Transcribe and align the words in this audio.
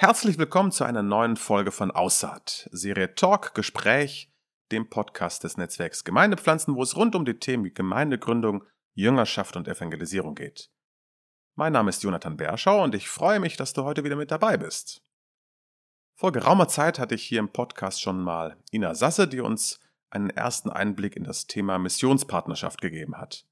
Herzlich 0.00 0.38
willkommen 0.38 0.70
zu 0.70 0.84
einer 0.84 1.02
neuen 1.02 1.34
Folge 1.36 1.72
von 1.72 1.90
Aussaat, 1.90 2.68
Serie 2.70 3.16
Talk, 3.16 3.52
Gespräch, 3.56 4.32
dem 4.70 4.88
Podcast 4.88 5.42
des 5.42 5.56
Netzwerks 5.56 6.04
Gemeindepflanzen, 6.04 6.76
wo 6.76 6.84
es 6.84 6.94
rund 6.94 7.16
um 7.16 7.24
die 7.24 7.40
Themen 7.40 7.74
Gemeindegründung, 7.74 8.62
Jüngerschaft 8.94 9.56
und 9.56 9.66
Evangelisierung 9.66 10.36
geht. 10.36 10.70
Mein 11.56 11.72
Name 11.72 11.90
ist 11.90 12.04
Jonathan 12.04 12.36
Berschau 12.36 12.84
und 12.84 12.94
ich 12.94 13.08
freue 13.08 13.40
mich, 13.40 13.56
dass 13.56 13.72
du 13.72 13.82
heute 13.82 14.04
wieder 14.04 14.14
mit 14.14 14.30
dabei 14.30 14.56
bist. 14.56 15.02
Vor 16.14 16.30
geraumer 16.30 16.68
Zeit 16.68 17.00
hatte 17.00 17.16
ich 17.16 17.24
hier 17.24 17.40
im 17.40 17.52
Podcast 17.52 18.00
schon 18.00 18.22
mal 18.22 18.56
Ina 18.70 18.94
Sasse, 18.94 19.26
die 19.26 19.40
uns 19.40 19.80
einen 20.10 20.30
ersten 20.30 20.70
Einblick 20.70 21.16
in 21.16 21.24
das 21.24 21.48
Thema 21.48 21.76
Missionspartnerschaft 21.80 22.80
gegeben 22.80 23.16
hat. 23.16 23.48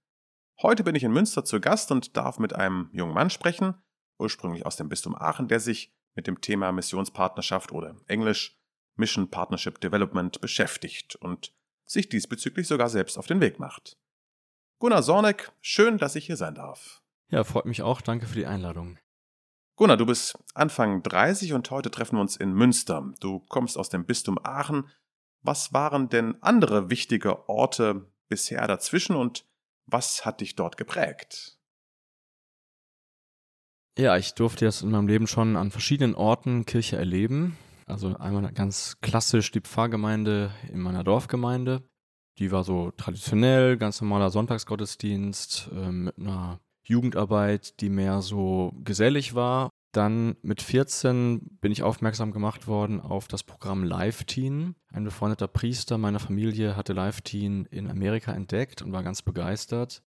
Heute 0.63 0.85
bin 0.85 0.95
ich 0.95 1.03
in 1.03 1.13
Münster 1.13 1.45
zu 1.45 1.61
Gast 1.61 1.91
und 1.91 2.17
darf 2.17 2.39
mit 2.39 2.55
einem 2.55 2.89
jungen 2.93 3.15
Mann 3.15 3.31
sprechen, 3.31 3.75
ursprünglich 4.17 4.65
aus 4.65 4.77
dem 4.77 4.89
Bistum 4.89 5.17
Aachen, 5.17 5.49
der 5.49 5.59
sich 5.59 5.93
mit 6.17 6.27
dem 6.27 6.41
Thema 6.41 6.73
Missionspartnerschaft 6.73 7.71
oder 7.71 7.95
Englisch 8.09 8.59
Mission 8.96 9.31
Partnership 9.31 9.81
Development 9.81 10.40
beschäftigt 10.40 11.14
und 11.17 11.53
sich 11.85 12.09
diesbezüglich 12.09 12.67
sogar 12.67 12.89
selbst 12.89 13.18
auf 13.18 13.27
den 13.27 13.40
Weg 13.40 13.61
macht. 13.61 13.96
Gunnar 14.79 15.03
Sornek, 15.03 15.53
schön, 15.61 15.99
dass 15.99 16.17
ich 16.17 16.26
hier 16.26 16.37
sein 16.37 16.54
darf. 16.54 17.03
Ja, 17.29 17.45
freut 17.45 17.67
mich 17.67 17.82
auch. 17.82 18.00
Danke 18.00 18.26
für 18.26 18.35
die 18.35 18.46
Einladung. 18.46 18.99
Gunnar, 19.76 19.96
du 19.96 20.07
bist 20.07 20.39
Anfang 20.54 21.03
30 21.03 21.53
und 21.53 21.71
heute 21.71 21.90
treffen 21.90 22.17
wir 22.17 22.23
uns 22.23 22.37
in 22.37 22.53
Münster. 22.53 23.12
Du 23.21 23.40
kommst 23.40 23.76
aus 23.76 23.90
dem 23.90 24.07
Bistum 24.07 24.39
Aachen. 24.43 24.89
Was 25.43 25.73
waren 25.73 26.09
denn 26.09 26.43
andere 26.43 26.90
wichtige 26.90 27.48
Orte 27.48 28.11
bisher 28.29 28.67
dazwischen 28.67 29.14
und 29.17 29.46
was 29.85 30.25
hat 30.25 30.40
dich 30.40 30.57
dort 30.57 30.76
geprägt? 30.76 31.56
Ja, 33.98 34.19
ich 34.19 34.34
durfte 34.34 34.67
jetzt 34.67 34.83
in 34.83 34.91
meinem 34.91 35.09
Leben 35.09 35.27
schon 35.27 35.56
an 35.56 35.70
verschiedenen 35.70 36.14
Orten 36.14 36.67
Kirche 36.67 36.97
erleben. 36.97 37.56
Also 37.87 38.14
einmal 38.17 38.53
ganz 38.53 38.98
klassisch 39.01 39.51
die 39.53 39.61
Pfarrgemeinde 39.61 40.51
in 40.70 40.81
meiner 40.81 41.03
Dorfgemeinde. 41.03 41.83
Die 42.39 42.53
war 42.53 42.62
so 42.62 42.91
traditionell, 42.91 43.79
ganz 43.79 44.03
normaler 44.03 44.29
Sonntagsgottesdienst 44.29 45.70
äh, 45.73 45.91
mit 45.91 46.19
einer 46.19 46.61
Jugendarbeit, 46.85 47.81
die 47.81 47.89
mehr 47.89 48.20
so 48.20 48.73
gesellig 48.85 49.35
war. 49.35 49.70
Dann 49.93 50.37
mit 50.42 50.61
14 50.61 51.59
bin 51.63 51.73
ich 51.73 51.83
aufmerksam 51.83 52.33
gemacht 52.33 52.67
worden 52.67 53.01
auf 53.01 53.29
das 53.29 53.45
Programm 53.45 53.83
Live 53.83 54.25
Teen. 54.25 54.75
Ein 54.92 55.05
befreundeter 55.05 55.48
Priester 55.48 55.97
meiner 55.97 56.19
Familie 56.19 56.77
hatte 56.77 56.92
Live 56.92 57.23
Teen 57.23 57.65
in 57.70 57.89
Amerika 57.89 58.33
entdeckt 58.33 58.83
und 58.83 58.92
war 58.92 59.03
ganz 59.03 59.23
begeistert 59.23 60.03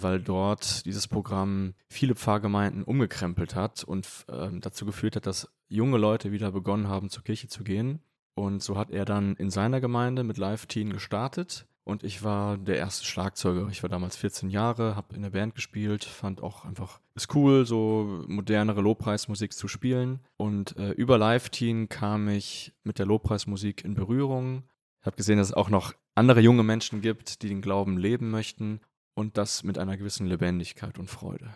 weil 0.00 0.20
dort 0.20 0.84
dieses 0.86 1.08
Programm 1.08 1.74
viele 1.88 2.14
Pfarrgemeinden 2.14 2.82
umgekrempelt 2.82 3.54
hat 3.54 3.84
und 3.84 4.06
äh, 4.28 4.48
dazu 4.60 4.86
geführt 4.86 5.16
hat, 5.16 5.26
dass 5.26 5.48
junge 5.68 5.98
Leute 5.98 6.32
wieder 6.32 6.52
begonnen 6.52 6.88
haben, 6.88 7.10
zur 7.10 7.24
Kirche 7.24 7.48
zu 7.48 7.64
gehen. 7.64 8.00
Und 8.34 8.62
so 8.62 8.76
hat 8.76 8.90
er 8.90 9.04
dann 9.04 9.36
in 9.36 9.50
seiner 9.50 9.80
Gemeinde 9.80 10.24
mit 10.24 10.38
Live-Teen 10.38 10.92
gestartet. 10.92 11.66
Und 11.84 12.02
ich 12.02 12.24
war 12.24 12.56
der 12.56 12.78
erste 12.78 13.04
Schlagzeuger. 13.04 13.68
Ich 13.70 13.82
war 13.82 13.90
damals 13.90 14.16
14 14.16 14.48
Jahre, 14.48 14.96
habe 14.96 15.14
in 15.14 15.22
der 15.22 15.30
Band 15.30 15.54
gespielt, 15.54 16.02
fand 16.02 16.42
auch 16.42 16.64
einfach 16.64 17.00
es 17.14 17.28
cool, 17.34 17.66
so 17.66 18.24
modernere 18.26 18.80
Lobpreismusik 18.80 19.52
zu 19.52 19.68
spielen. 19.68 20.20
Und 20.36 20.76
äh, 20.78 20.90
über 20.92 21.18
Live-Teen 21.18 21.88
kam 21.88 22.28
ich 22.28 22.72
mit 22.82 22.98
der 22.98 23.06
Lobpreismusik 23.06 23.84
in 23.84 23.94
Berührung. 23.94 24.64
Ich 25.00 25.06
habe 25.06 25.16
gesehen, 25.16 25.36
dass 25.36 25.48
es 25.48 25.54
auch 25.54 25.68
noch 25.68 25.92
andere 26.14 26.40
junge 26.40 26.62
Menschen 26.62 27.02
gibt, 27.02 27.42
die 27.42 27.48
den 27.48 27.60
Glauben 27.60 27.98
leben 27.98 28.30
möchten 28.30 28.80
und 29.14 29.36
das 29.36 29.62
mit 29.62 29.78
einer 29.78 29.96
gewissen 29.96 30.26
Lebendigkeit 30.26 30.98
und 30.98 31.08
Freude. 31.08 31.54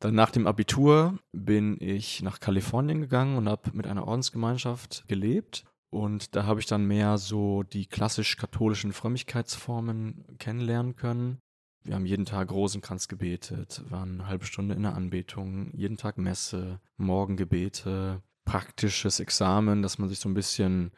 Dann 0.00 0.14
nach 0.14 0.30
dem 0.30 0.46
Abitur 0.46 1.18
bin 1.32 1.78
ich 1.80 2.22
nach 2.22 2.40
Kalifornien 2.40 3.00
gegangen 3.00 3.36
und 3.36 3.48
habe 3.48 3.70
mit 3.72 3.86
einer 3.86 4.06
Ordensgemeinschaft 4.06 5.04
gelebt. 5.08 5.64
Und 5.90 6.36
da 6.36 6.44
habe 6.44 6.60
ich 6.60 6.66
dann 6.66 6.86
mehr 6.86 7.16
so 7.16 7.62
die 7.62 7.86
klassisch-katholischen 7.86 8.92
Frömmigkeitsformen 8.92 10.36
kennenlernen 10.38 10.96
können. 10.96 11.38
Wir 11.82 11.94
haben 11.94 12.04
jeden 12.04 12.24
Tag 12.24 12.50
Rosenkranz 12.50 13.08
gebetet, 13.08 13.82
waren 13.88 14.20
eine 14.20 14.26
halbe 14.26 14.44
Stunde 14.44 14.74
in 14.74 14.82
der 14.82 14.94
Anbetung, 14.96 15.70
jeden 15.72 15.96
Tag 15.96 16.18
Messe, 16.18 16.80
Morgengebete, 16.96 18.22
praktisches 18.44 19.20
Examen, 19.20 19.82
dass 19.82 19.98
man 19.98 20.08
sich 20.08 20.18
so 20.18 20.28
ein 20.28 20.34
bisschen 20.34 20.90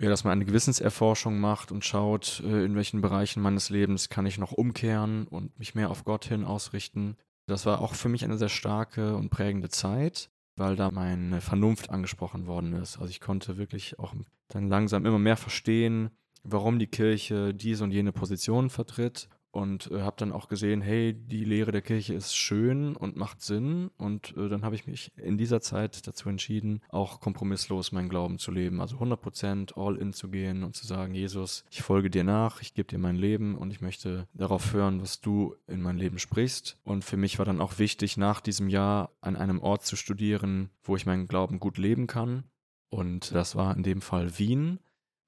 ja, 0.00 0.08
dass 0.08 0.24
man 0.24 0.32
eine 0.32 0.44
Gewissenserforschung 0.44 1.38
macht 1.38 1.70
und 1.70 1.84
schaut, 1.84 2.42
äh, 2.44 2.64
in 2.64 2.74
welchen 2.74 3.00
Bereichen 3.00 3.42
meines 3.42 3.70
Lebens 3.70 4.08
kann 4.08 4.26
ich 4.26 4.38
noch 4.38 4.52
umkehren 4.52 5.26
und 5.26 5.58
mich 5.58 5.74
mehr 5.74 5.90
auf 5.90 6.04
Gott 6.04 6.24
hin 6.24 6.44
ausrichten. 6.44 7.16
Das 7.46 7.66
war 7.66 7.80
auch 7.80 7.94
für 7.94 8.08
mich 8.08 8.24
eine 8.24 8.38
sehr 8.38 8.48
starke 8.48 9.16
und 9.16 9.30
prägende 9.30 9.68
Zeit, 9.68 10.30
weil 10.56 10.76
da 10.76 10.90
meine 10.90 11.40
Vernunft 11.40 11.90
angesprochen 11.90 12.46
worden 12.46 12.72
ist. 12.74 12.98
Also 12.98 13.10
ich 13.10 13.20
konnte 13.20 13.58
wirklich 13.58 13.98
auch 13.98 14.14
dann 14.48 14.68
langsam 14.68 15.04
immer 15.04 15.18
mehr 15.18 15.36
verstehen, 15.36 16.10
warum 16.42 16.78
die 16.78 16.86
Kirche 16.86 17.52
diese 17.52 17.84
und 17.84 17.90
jene 17.90 18.12
Position 18.12 18.70
vertritt 18.70 19.28
und 19.52 19.90
äh, 19.90 20.00
habe 20.00 20.16
dann 20.18 20.32
auch 20.32 20.48
gesehen, 20.48 20.80
hey, 20.80 21.12
die 21.12 21.44
Lehre 21.44 21.72
der 21.72 21.82
Kirche 21.82 22.14
ist 22.14 22.34
schön 22.34 22.96
und 22.96 23.16
macht 23.16 23.42
Sinn. 23.42 23.90
Und 23.98 24.34
äh, 24.36 24.48
dann 24.48 24.64
habe 24.64 24.74
ich 24.74 24.86
mich 24.86 25.12
in 25.16 25.36
dieser 25.36 25.60
Zeit 25.60 26.06
dazu 26.06 26.30
entschieden, 26.30 26.80
auch 26.88 27.20
kompromisslos 27.20 27.92
meinen 27.92 28.08
Glauben 28.08 28.38
zu 28.38 28.50
leben. 28.50 28.80
Also 28.80 28.96
100% 28.96 29.78
all 29.78 29.96
in 29.96 30.14
zu 30.14 30.30
gehen 30.30 30.64
und 30.64 30.74
zu 30.74 30.86
sagen, 30.86 31.14
Jesus, 31.14 31.64
ich 31.70 31.82
folge 31.82 32.08
dir 32.08 32.24
nach, 32.24 32.62
ich 32.62 32.72
gebe 32.72 32.88
dir 32.88 32.98
mein 32.98 33.16
Leben 33.16 33.54
und 33.54 33.70
ich 33.70 33.82
möchte 33.82 34.26
darauf 34.32 34.72
hören, 34.72 35.02
was 35.02 35.20
du 35.20 35.54
in 35.68 35.82
mein 35.82 35.98
Leben 35.98 36.18
sprichst. 36.18 36.78
Und 36.82 37.04
für 37.04 37.18
mich 37.18 37.38
war 37.38 37.44
dann 37.44 37.60
auch 37.60 37.78
wichtig, 37.78 38.16
nach 38.16 38.40
diesem 38.40 38.70
Jahr 38.70 39.10
an 39.20 39.36
einem 39.36 39.60
Ort 39.60 39.84
zu 39.84 39.96
studieren, 39.96 40.70
wo 40.82 40.96
ich 40.96 41.04
meinen 41.04 41.28
Glauben 41.28 41.60
gut 41.60 41.76
leben 41.76 42.06
kann. 42.06 42.44
Und 42.88 43.34
das 43.34 43.54
war 43.54 43.76
in 43.76 43.82
dem 43.82 44.00
Fall 44.00 44.38
Wien. 44.38 44.78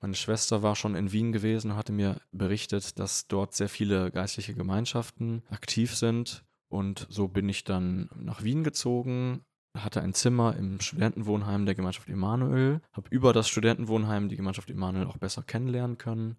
Meine 0.05 0.17
Schwester 0.17 0.63
war 0.63 0.77
schon 0.77 0.97
in 0.97 1.13
Wien 1.13 1.33
gewesen 1.33 1.71
und 1.71 1.77
hatte 1.79 1.91
mir 1.95 2.21
berichtet, 2.31 2.99
dass 2.99 3.27
dort 3.27 3.55
sehr 3.55 3.71
viele 3.71 4.11
geistliche 4.11 4.53
Gemeinschaften 4.53 5.43
aktiv 5.49 5.97
sind. 5.97 6.45
Und 6.69 7.07
so 7.09 7.27
bin 7.27 7.49
ich 7.49 7.65
dann 7.65 8.11
nach 8.15 8.43
Wien 8.43 8.65
gezogen, 8.65 9.47
hatte 9.75 10.03
ein 10.03 10.13
Zimmer 10.13 10.57
im 10.57 10.79
Studentenwohnheim 10.79 11.65
der 11.65 11.75
Gemeinschaft 11.75 12.11
Emanuel, 12.11 12.83
habe 12.93 13.09
über 13.09 13.33
das 13.33 13.49
Studentenwohnheim 13.49 14.29
die 14.29 14.37
Gemeinschaft 14.37 14.69
Emanuel 14.69 15.07
auch 15.07 15.17
besser 15.17 15.43
kennenlernen 15.43 15.97
können 15.97 16.37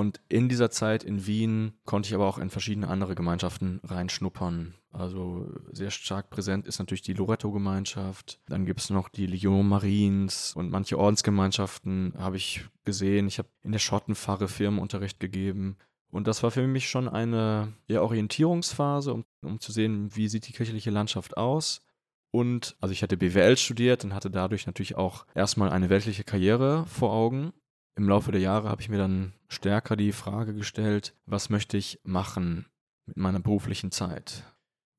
und 0.00 0.18
in 0.30 0.48
dieser 0.48 0.70
Zeit 0.70 1.04
in 1.04 1.26
Wien 1.26 1.74
konnte 1.84 2.08
ich 2.08 2.14
aber 2.14 2.26
auch 2.26 2.38
in 2.38 2.48
verschiedene 2.48 2.88
andere 2.88 3.14
Gemeinschaften 3.14 3.82
reinschnuppern. 3.84 4.72
Also 4.92 5.52
sehr 5.72 5.90
stark 5.90 6.30
präsent 6.30 6.66
ist 6.66 6.78
natürlich 6.78 7.02
die 7.02 7.12
Loretto-Gemeinschaft. 7.12 8.40
Dann 8.46 8.64
gibt 8.64 8.80
es 8.80 8.88
noch 8.88 9.10
die 9.10 9.26
Legion 9.26 9.68
Mariens 9.68 10.56
und 10.56 10.70
manche 10.70 10.98
Ordensgemeinschaften 10.98 12.14
habe 12.16 12.38
ich 12.38 12.64
gesehen. 12.86 13.28
Ich 13.28 13.36
habe 13.36 13.50
in 13.62 13.72
der 13.72 13.78
Schottenpfarre 13.78 14.48
Firmenunterricht 14.48 15.20
gegeben. 15.20 15.76
Und 16.10 16.26
das 16.26 16.42
war 16.42 16.50
für 16.50 16.66
mich 16.66 16.88
schon 16.88 17.06
eine 17.06 17.74
ja, 17.86 18.00
Orientierungsphase, 18.00 19.12
um, 19.12 19.26
um 19.42 19.60
zu 19.60 19.70
sehen, 19.70 20.16
wie 20.16 20.28
sieht 20.28 20.48
die 20.48 20.54
kirchliche 20.54 20.90
Landschaft 20.90 21.36
aus. 21.36 21.82
Und 22.30 22.74
also 22.80 22.92
ich 22.92 23.02
hatte 23.02 23.18
BWL 23.18 23.58
studiert 23.58 24.02
und 24.04 24.14
hatte 24.14 24.30
dadurch 24.30 24.66
natürlich 24.66 24.96
auch 24.96 25.26
erstmal 25.34 25.68
eine 25.68 25.90
weltliche 25.90 26.24
Karriere 26.24 26.86
vor 26.86 27.12
Augen 27.12 27.52
im 28.00 28.08
Laufe 28.08 28.32
der 28.32 28.40
Jahre 28.40 28.70
habe 28.70 28.80
ich 28.80 28.88
mir 28.88 28.96
dann 28.96 29.34
stärker 29.48 29.94
die 29.94 30.12
Frage 30.12 30.54
gestellt, 30.54 31.14
was 31.26 31.50
möchte 31.50 31.76
ich 31.76 32.00
machen 32.02 32.64
mit 33.04 33.18
meiner 33.18 33.40
beruflichen 33.40 33.90
Zeit? 33.90 34.44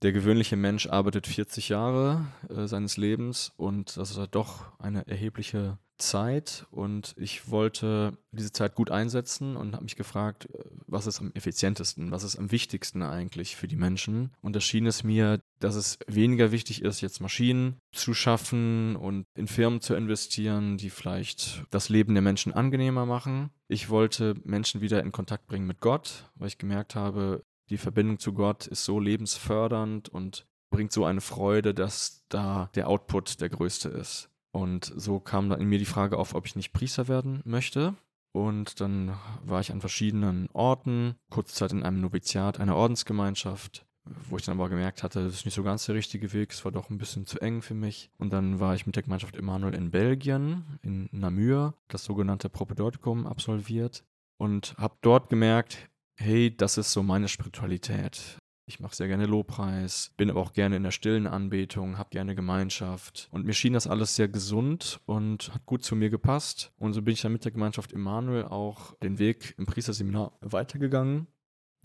Der 0.02 0.14
gewöhnliche 0.14 0.56
Mensch 0.56 0.88
arbeitet 0.88 1.28
40 1.28 1.70
Jahre 1.70 2.26
äh, 2.50 2.66
seines 2.68 2.98
Lebens 2.98 3.52
und 3.56 3.98
das 3.98 4.10
ist 4.12 4.18
halt 4.18 4.34
doch 4.34 4.66
eine 4.80 5.08
erhebliche 5.08 5.78
Zeit 6.02 6.66
und 6.72 7.14
ich 7.18 7.52
wollte 7.52 8.18
diese 8.32 8.52
Zeit 8.52 8.74
gut 8.74 8.90
einsetzen 8.90 9.56
und 9.56 9.74
habe 9.74 9.84
mich 9.84 9.96
gefragt, 9.96 10.50
äh, 10.54 10.64
was 10.88 11.06
ist 11.06 11.20
am 11.20 11.32
effizientesten, 11.36 12.10
was 12.10 12.24
ist 12.24 12.38
am 12.38 12.52
wichtigsten 12.52 13.04
eigentlich 13.04 13.56
für 13.56 13.68
die 13.68 13.76
Menschen. 13.76 14.32
Und 14.42 14.56
da 14.56 14.60
schien 14.60 14.88
es 14.88 15.04
mir, 15.04 15.40
dass 15.60 15.76
es 15.76 16.00
weniger 16.08 16.52
wichtig 16.52 16.82
ist, 16.82 17.02
jetzt 17.02 17.22
Maschinen 17.22 17.78
zu 17.94 18.16
schaffen 18.16 18.96
und 18.96 19.26
in 19.36 19.48
Firmen 19.48 19.82
zu 19.82 19.94
investieren, 19.94 20.78
die 20.78 20.90
vielleicht 20.90 21.64
das 21.70 21.90
Leben 21.90 22.16
der 22.16 22.24
Menschen 22.24 22.54
angenehmer 22.54 23.06
machen. 23.06 23.52
Ich 23.68 23.90
wollte 23.90 24.34
Menschen 24.44 24.82
wieder 24.82 25.04
in 25.04 25.12
Kontakt 25.12 25.46
bringen 25.46 25.68
mit 25.68 25.80
Gott, 25.80 26.32
weil 26.36 26.48
ich 26.48 26.58
gemerkt 26.58 26.96
habe, 26.96 27.44
die 27.70 27.78
Verbindung 27.78 28.20
zu 28.20 28.34
Gott 28.34 28.68
ist 28.68 28.84
so 28.84 29.00
lebensfördernd 29.00 30.10
und 30.10 30.46
bringt 30.72 30.92
so 30.92 31.06
eine 31.06 31.22
Freude, 31.22 31.74
dass 31.74 32.26
da 32.30 32.70
der 32.76 32.88
Output 32.88 33.42
der 33.42 33.50
größte 33.50 33.90
ist. 33.90 34.30
Und 34.52 34.92
so 34.96 35.20
kam 35.20 35.50
dann 35.50 35.62
in 35.62 35.68
mir 35.68 35.80
die 35.80 35.86
Frage 35.86 36.18
auf, 36.18 36.34
ob 36.36 36.46
ich 36.46 36.56
nicht 36.56 36.74
Priester 36.74 37.08
werden 37.08 37.42
möchte. 37.46 37.96
Und 38.34 38.80
dann 38.80 39.18
war 39.44 39.60
ich 39.60 39.72
an 39.72 39.82
verschiedenen 39.82 40.50
Orten, 40.54 41.16
kurze 41.30 41.54
Zeit 41.54 41.74
in 41.74 41.84
einem 41.84 42.02
Noviziat 42.02 42.60
einer 42.60 42.76
Ordensgemeinschaft, 42.76 43.86
wo 44.30 44.38
ich 44.38 44.46
dann 44.46 44.58
aber 44.58 44.70
gemerkt 44.70 45.04
hatte, 45.04 45.24
das 45.24 45.34
ist 45.36 45.46
nicht 45.46 45.54
so 45.54 45.64
ganz 45.64 45.86
der 45.86 45.96
richtige 45.96 46.32
Weg, 46.34 46.52
es 46.52 46.64
war 46.64 46.72
doch 46.72 46.90
ein 46.90 46.98
bisschen 46.98 47.26
zu 47.26 47.40
eng 47.40 47.62
für 47.62 47.74
mich. 47.74 48.10
Und 48.18 48.32
dann 48.32 48.60
war 48.60 48.74
ich 48.74 48.86
mit 48.86 48.96
der 48.96 49.04
Gemeinschaft 49.04 49.36
Emanuel 49.36 49.76
in 49.76 49.92
Belgien, 49.92 50.80
in 50.82 51.10
Namur, 51.12 51.76
das 51.90 52.06
sogenannte 52.06 52.50
Propedeutikum 52.50 53.28
absolviert 53.28 54.06
und 54.38 54.76
habe 54.78 54.96
dort 55.02 55.30
gemerkt, 55.30 55.91
hey, 56.22 56.56
das 56.56 56.78
ist 56.78 56.92
so 56.92 57.02
meine 57.02 57.28
Spiritualität. 57.28 58.38
Ich 58.68 58.80
mache 58.80 58.96
sehr 58.96 59.08
gerne 59.08 59.26
Lobpreis, 59.26 60.14
bin 60.16 60.30
aber 60.30 60.40
auch 60.40 60.54
gerne 60.54 60.78
in 60.78 60.84
der 60.84 60.92
stillen 60.92 61.28
Anbetung, 61.28 61.98
habe 61.98 62.12
gerne 62.12 62.36
Gemeinschaft. 62.36 63.28
Und 63.32 63.46
mir 63.46 63.54
schien 63.54 63.74
das 63.74 63.88
alles 63.88 64.16
sehr 64.16 64.28
gesund 64.28 65.02
und 65.06 65.54
hat 65.54 65.66
gut 65.66 65.84
zu 65.84 65.96
mir 65.96 66.10
gepasst. 66.10 66.72
Und 66.78 66.94
so 66.94 67.02
bin 67.02 67.14
ich 67.14 67.22
dann 67.22 67.34
mit 67.34 67.44
der 67.44 67.52
Gemeinschaft 67.52 67.92
Emanuel 67.92 68.46
auch 68.46 68.96
den 69.00 69.20
Weg 69.20 69.56
im 69.58 69.66
Priesterseminar 69.66 70.38
weitergegangen. 70.42 71.28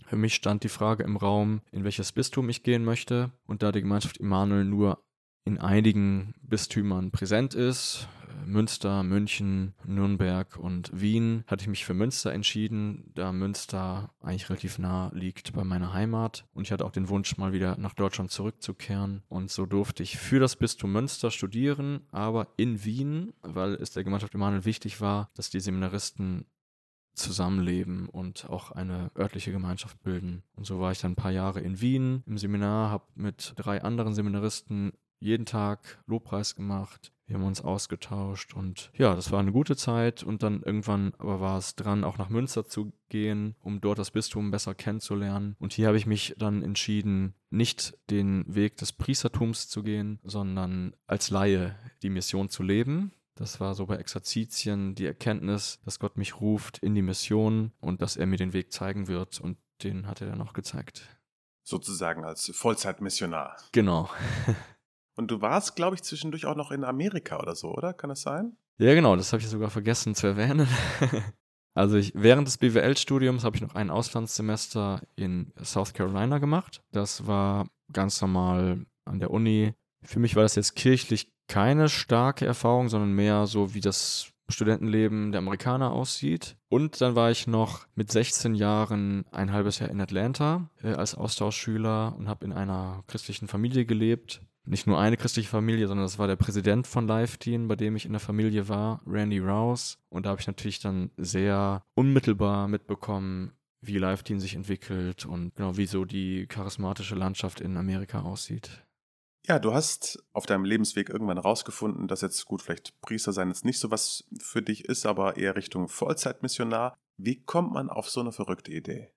Für 0.05 0.15
mich 0.15 0.35
stand 0.35 0.63
die 0.63 0.69
Frage 0.69 1.03
im 1.03 1.17
Raum, 1.17 1.61
in 1.71 1.83
welches 1.83 2.11
Bistum 2.11 2.47
ich 2.47 2.63
gehen 2.63 2.85
möchte. 2.85 3.31
Und 3.47 3.63
da 3.63 3.71
die 3.71 3.81
Gemeinschaft 3.81 4.19
Emanuel 4.19 4.63
nur 4.63 5.03
in 5.47 5.59
einigen 5.59 6.33
Bistümern 6.41 7.11
präsent 7.11 7.55
ist, 7.55 8.09
Münster, 8.45 9.01
München, 9.03 9.73
Nürnberg 9.85 10.57
und 10.57 10.89
Wien 10.93 11.43
hatte 11.47 11.63
ich 11.63 11.69
mich 11.69 11.85
für 11.85 11.93
Münster 11.93 12.33
entschieden, 12.33 13.11
da 13.15 13.31
Münster 13.31 14.11
eigentlich 14.21 14.49
relativ 14.49 14.77
nah 14.77 15.09
liegt 15.13 15.53
bei 15.53 15.63
meiner 15.63 15.93
Heimat. 15.93 16.45
Und 16.53 16.63
ich 16.63 16.71
hatte 16.71 16.85
auch 16.85 16.91
den 16.91 17.09
Wunsch, 17.09 17.37
mal 17.37 17.53
wieder 17.53 17.77
nach 17.77 17.93
Deutschland 17.93 18.29
zurückzukehren. 18.29 19.23
Und 19.29 19.49
so 19.49 19.65
durfte 19.65 20.03
ich 20.03 20.17
für 20.17 20.39
das 20.39 20.57
Bistum 20.57 20.91
Münster 20.91 21.31
studieren, 21.31 22.01
aber 22.11 22.47
in 22.57 22.83
Wien, 22.83 23.33
weil 23.41 23.75
es 23.75 23.91
der 23.91 24.03
Gemeinschaft 24.03 24.35
Emanuel 24.35 24.65
wichtig 24.65 25.01
war, 25.01 25.29
dass 25.33 25.49
die 25.49 25.61
Seminaristen 25.61 26.45
zusammenleben 27.13 28.09
und 28.09 28.49
auch 28.49 28.71
eine 28.71 29.11
örtliche 29.17 29.51
Gemeinschaft 29.51 30.01
bilden. 30.03 30.43
Und 30.55 30.65
so 30.65 30.79
war 30.79 30.91
ich 30.91 30.99
dann 30.99 31.13
ein 31.13 31.15
paar 31.15 31.31
Jahre 31.31 31.61
in 31.61 31.81
Wien 31.81 32.23
im 32.27 32.37
Seminar, 32.37 32.91
habe 32.91 33.05
mit 33.15 33.53
drei 33.55 33.81
anderen 33.81 34.13
Seminaristen 34.13 34.93
jeden 35.19 35.45
Tag 35.45 36.01
Lobpreis 36.05 36.55
gemacht. 36.55 37.11
Wir 37.27 37.35
haben 37.35 37.43
uns 37.43 37.59
ausgetauscht 37.59 38.53
und 38.53 38.89
ja, 38.93 39.13
das 39.13 39.33
war 39.33 39.41
eine 39.41 39.51
gute 39.51 39.75
Zeit 39.75 40.23
und 40.23 40.43
dann 40.43 40.63
irgendwann 40.63 41.13
aber 41.17 41.41
war 41.41 41.57
es 41.57 41.75
dran, 41.75 42.05
auch 42.05 42.17
nach 42.17 42.29
Münster 42.29 42.65
zu 42.65 42.93
gehen, 43.09 43.55
um 43.61 43.81
dort 43.81 43.99
das 43.99 44.11
Bistum 44.11 44.49
besser 44.49 44.73
kennenzulernen. 44.73 45.57
Und 45.59 45.73
hier 45.73 45.87
habe 45.87 45.97
ich 45.97 46.05
mich 46.05 46.35
dann 46.37 46.63
entschieden, 46.63 47.33
nicht 47.49 47.97
den 48.09 48.45
Weg 48.47 48.77
des 48.77 48.93
Priestertums 48.93 49.67
zu 49.67 49.83
gehen, 49.83 50.19
sondern 50.23 50.95
als 51.05 51.29
Laie 51.29 51.77
die 52.01 52.09
Mission 52.09 52.47
zu 52.47 52.63
leben. 52.63 53.11
Das 53.35 53.59
war 53.59 53.75
so 53.75 53.85
bei 53.85 53.97
Exerzitien 53.97 54.95
die 54.95 55.05
Erkenntnis, 55.05 55.79
dass 55.83 55.99
Gott 55.99 56.17
mich 56.17 56.39
ruft 56.39 56.77
in 56.77 56.95
die 56.95 57.01
Mission 57.01 57.73
und 57.81 58.01
dass 58.01 58.15
er 58.15 58.25
mir 58.25 58.37
den 58.37 58.53
Weg 58.53 58.71
zeigen 58.71 59.09
wird 59.09 59.41
und 59.41 59.57
den 59.83 60.07
hat 60.07 60.21
er 60.21 60.27
dann 60.27 60.41
auch 60.41 60.53
gezeigt. 60.53 61.07
Sozusagen 61.63 62.23
als 62.23 62.49
Vollzeitmissionar. 62.55 63.57
Genau. 63.73 64.09
Und 65.17 65.31
du 65.31 65.41
warst, 65.41 65.75
glaube 65.75 65.95
ich, 65.95 66.03
zwischendurch 66.03 66.45
auch 66.45 66.55
noch 66.55 66.71
in 66.71 66.83
Amerika 66.83 67.39
oder 67.39 67.55
so, 67.55 67.73
oder? 67.73 67.91
Kann 67.91 68.09
das 68.09 68.21
sein? 68.21 68.55
Ja, 68.77 68.93
genau, 68.93 69.15
das 69.15 69.33
habe 69.33 69.41
ich 69.41 69.49
sogar 69.49 69.71
vergessen 69.71 70.13
zu 70.13 70.27
erwähnen. 70.27 70.67
also 71.73 71.97
ich, 71.97 72.13
während 72.15 72.47
des 72.47 72.59
BWL-Studiums 72.59 73.43
habe 73.43 73.55
ich 73.55 73.63
noch 73.63 73.73
ein 73.73 73.89
Auslandssemester 73.89 75.01
in 75.15 75.51
South 75.63 75.93
Carolina 75.93 76.37
gemacht. 76.37 76.83
Das 76.91 77.25
war 77.25 77.67
ganz 77.91 78.21
normal 78.21 78.85
an 79.05 79.19
der 79.19 79.31
Uni. 79.31 79.73
Für 80.03 80.19
mich 80.19 80.35
war 80.35 80.43
das 80.43 80.53
jetzt 80.53 80.75
kirchlich 80.75 81.33
keine 81.47 81.89
starke 81.89 82.45
Erfahrung, 82.45 82.87
sondern 82.87 83.13
mehr 83.13 83.47
so, 83.47 83.73
wie 83.73 83.81
das 83.81 84.31
Studentenleben 84.49 85.31
der 85.31 85.39
Amerikaner 85.39 85.91
aussieht. 85.91 86.57
Und 86.69 87.01
dann 87.01 87.15
war 87.15 87.31
ich 87.31 87.47
noch 87.47 87.87
mit 87.95 88.11
16 88.11 88.53
Jahren 88.53 89.25
ein 89.31 89.51
halbes 89.51 89.79
Jahr 89.79 89.89
in 89.89 89.99
Atlanta 89.99 90.69
äh, 90.83 90.93
als 90.93 91.15
Austauschschüler 91.15 92.15
und 92.15 92.29
habe 92.29 92.45
in 92.45 92.53
einer 92.53 93.03
christlichen 93.07 93.47
Familie 93.47 93.85
gelebt 93.85 94.41
nicht 94.67 94.87
nur 94.87 94.99
eine 94.99 95.17
christliche 95.17 95.49
Familie, 95.49 95.87
sondern 95.87 96.05
das 96.05 96.19
war 96.19 96.27
der 96.27 96.35
Präsident 96.35 96.87
von 96.87 97.07
Live 97.07 97.37
Teen, 97.37 97.67
bei 97.67 97.75
dem 97.75 97.95
ich 97.95 98.05
in 98.05 98.11
der 98.11 98.19
Familie 98.19 98.67
war, 98.69 99.01
Randy 99.05 99.39
Rouse. 99.39 99.97
Und 100.09 100.25
da 100.25 100.31
habe 100.31 100.41
ich 100.41 100.47
natürlich 100.47 100.79
dann 100.79 101.11
sehr 101.17 101.83
unmittelbar 101.95 102.67
mitbekommen, 102.67 103.53
wie 103.81 103.97
Live 103.97 104.23
Teen 104.23 104.39
sich 104.39 104.55
entwickelt 104.55 105.25
und 105.25 105.55
genau 105.55 105.77
wie 105.77 105.85
so 105.85 106.05
die 106.05 106.47
charismatische 106.47 107.15
Landschaft 107.15 107.61
in 107.61 107.77
Amerika 107.77 108.21
aussieht. 108.21 108.83
Ja, 109.47 109.59
du 109.59 109.73
hast 109.73 110.21
auf 110.33 110.45
deinem 110.45 110.65
Lebensweg 110.65 111.09
irgendwann 111.09 111.37
rausgefunden, 111.37 112.09
dass 112.09 112.19
jetzt 112.19 112.43
gut, 112.45 112.61
vielleicht 112.61 112.99
Priester 112.99 113.31
sein 113.31 113.47
jetzt 113.47 113.63
nicht 113.63 113.79
so 113.79 113.91
was 113.91 114.25
für 114.39 114.61
dich 114.61 114.85
ist, 114.85 115.05
aber 115.05 115.37
eher 115.37 115.55
Richtung 115.55 115.87
Vollzeitmissionar. 115.87 116.97
Wie 117.17 117.41
kommt 117.41 117.71
man 117.71 117.89
auf 117.89 118.09
so 118.09 118.19
eine 118.19 118.33
verrückte 118.33 118.73
Idee? 118.73 119.09